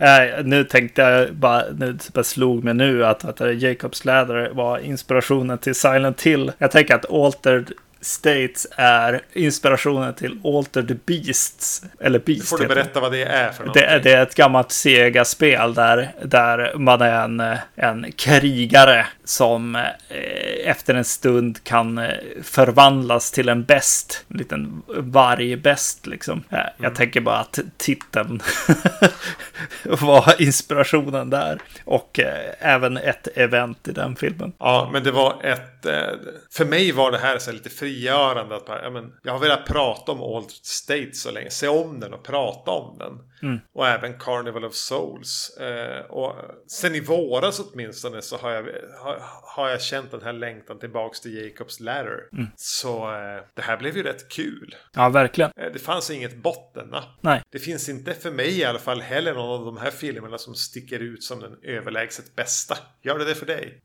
[0.00, 4.78] Eh, nu tänkte jag bara, nu bara slog mig nu att, att Jacobs Ladder var
[4.78, 6.52] inspirationen till Silent Hill.
[6.58, 7.72] Jag tänker att Altered
[8.02, 11.82] States är inspirationen till Altered Beasts.
[12.00, 13.82] Eller Nu Beast får du berätta vad det är för någonting.
[13.82, 19.76] Det, är- det är ett gammalt Sega-spel där, där man är en, en krigare som
[19.76, 19.82] eh,
[20.64, 22.10] efter en stund kan eh,
[22.42, 24.24] förvandlas till en bäst.
[24.28, 26.44] En liten vargbäst liksom.
[26.50, 28.42] Eh, Jag tänker bara att titeln
[29.84, 31.58] var inspirationen där.
[31.84, 34.52] Och eh, även ett event i den filmen.
[34.58, 35.86] Ja, men det var ett...
[35.86, 35.92] eh,
[36.52, 38.56] För mig var det här så lite frigörande.
[38.56, 41.50] Att ja, men, jag har velat prata om Altered State så länge.
[41.50, 43.18] Se om den och prata om den.
[43.42, 43.60] Mm.
[43.72, 45.56] Och även Carnival of Souls.
[45.60, 46.34] Eh, och
[46.66, 48.62] sen i våras åtminstone så har jag,
[48.98, 49.22] har,
[49.56, 52.18] har jag känt den här längtan tillbaks till Jacobs Ladder.
[52.32, 52.46] Mm.
[52.56, 54.74] Så eh, det här blev ju rätt kul.
[54.94, 55.50] Ja, verkligen.
[55.56, 57.08] Eh, det fanns inget bottennapp.
[57.20, 57.42] Nej.
[57.50, 60.54] Det finns inte för mig i alla fall heller någon av de här filmerna som
[60.54, 62.76] sticker ut som den överlägset bästa.
[63.02, 63.80] Gör det det för dig?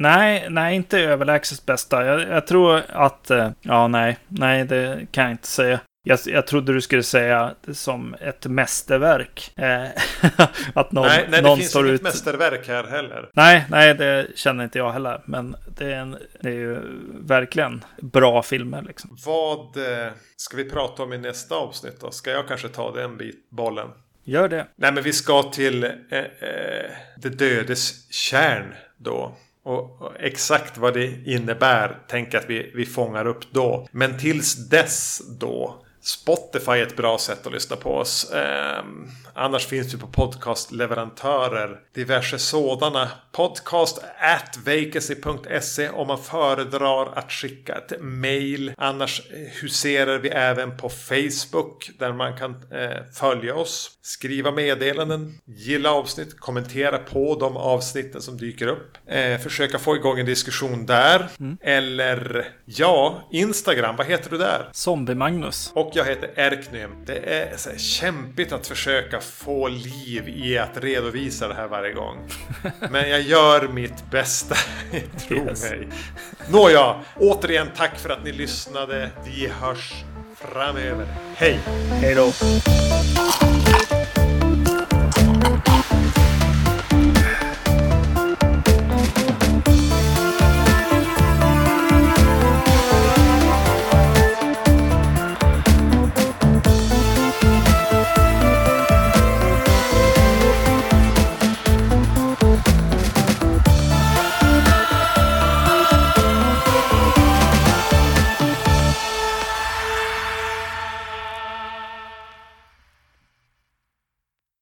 [0.00, 2.04] Nej, nej, inte överlägset bästa.
[2.04, 3.30] Jag, jag tror att...
[3.30, 5.80] eh, ja, nej, nej, det kan jag inte säga.
[6.02, 9.52] Jag, jag trodde du skulle säga som ett mästerverk.
[9.56, 9.88] Eh,
[10.74, 12.02] att någon, nej, nej det någon finns står inget ut...
[12.02, 13.30] mästerverk här heller.
[13.32, 15.22] Nej, nej, det känner inte jag heller.
[15.24, 16.78] Men det är, en, det är ju
[17.20, 19.16] verkligen bra filmer liksom.
[19.26, 22.10] Vad eh, ska vi prata om i nästa avsnitt då?
[22.10, 23.88] Ska jag kanske ta den bit, bollen?
[24.24, 24.66] Gör det.
[24.76, 29.36] Nej, men vi ska till eh, eh, det dödes kärn då.
[29.62, 33.88] Och, och exakt vad det innebär tänker jag att vi, vi fångar upp då.
[33.92, 35.84] Men tills dess då.
[36.02, 38.32] Spotify är ett bra sätt att lyssna på oss.
[38.32, 41.80] Ehm, annars finns vi på podcastleverantörer.
[41.94, 43.10] Diverse sådana.
[43.32, 48.72] Podcast at vacancy.se om man föredrar att skicka ett mail.
[48.76, 49.22] Annars
[49.60, 53.90] huserar vi även på Facebook där man kan eh, följa oss.
[54.02, 58.98] Skriva meddelanden, gilla avsnitt, kommentera på de avsnitten som dyker upp.
[59.06, 61.28] Eh, försöka få igång en diskussion där.
[61.60, 64.68] Eller ja, Instagram, vad heter du där?
[64.72, 65.72] Zombie-Magnus.
[65.90, 66.90] Och jag heter Erknym.
[67.06, 71.92] Det är så här kämpigt att försöka få liv i att redovisa det här varje
[71.92, 72.16] gång.
[72.90, 74.54] Men jag gör mitt bästa,
[75.28, 75.70] tro Yes.
[75.70, 75.88] mig.
[76.48, 79.10] Nåja, återigen tack för att ni lyssnade.
[79.24, 79.92] Vi hörs
[80.36, 81.06] framöver.
[81.36, 81.58] Hej!
[82.00, 82.32] Hej då.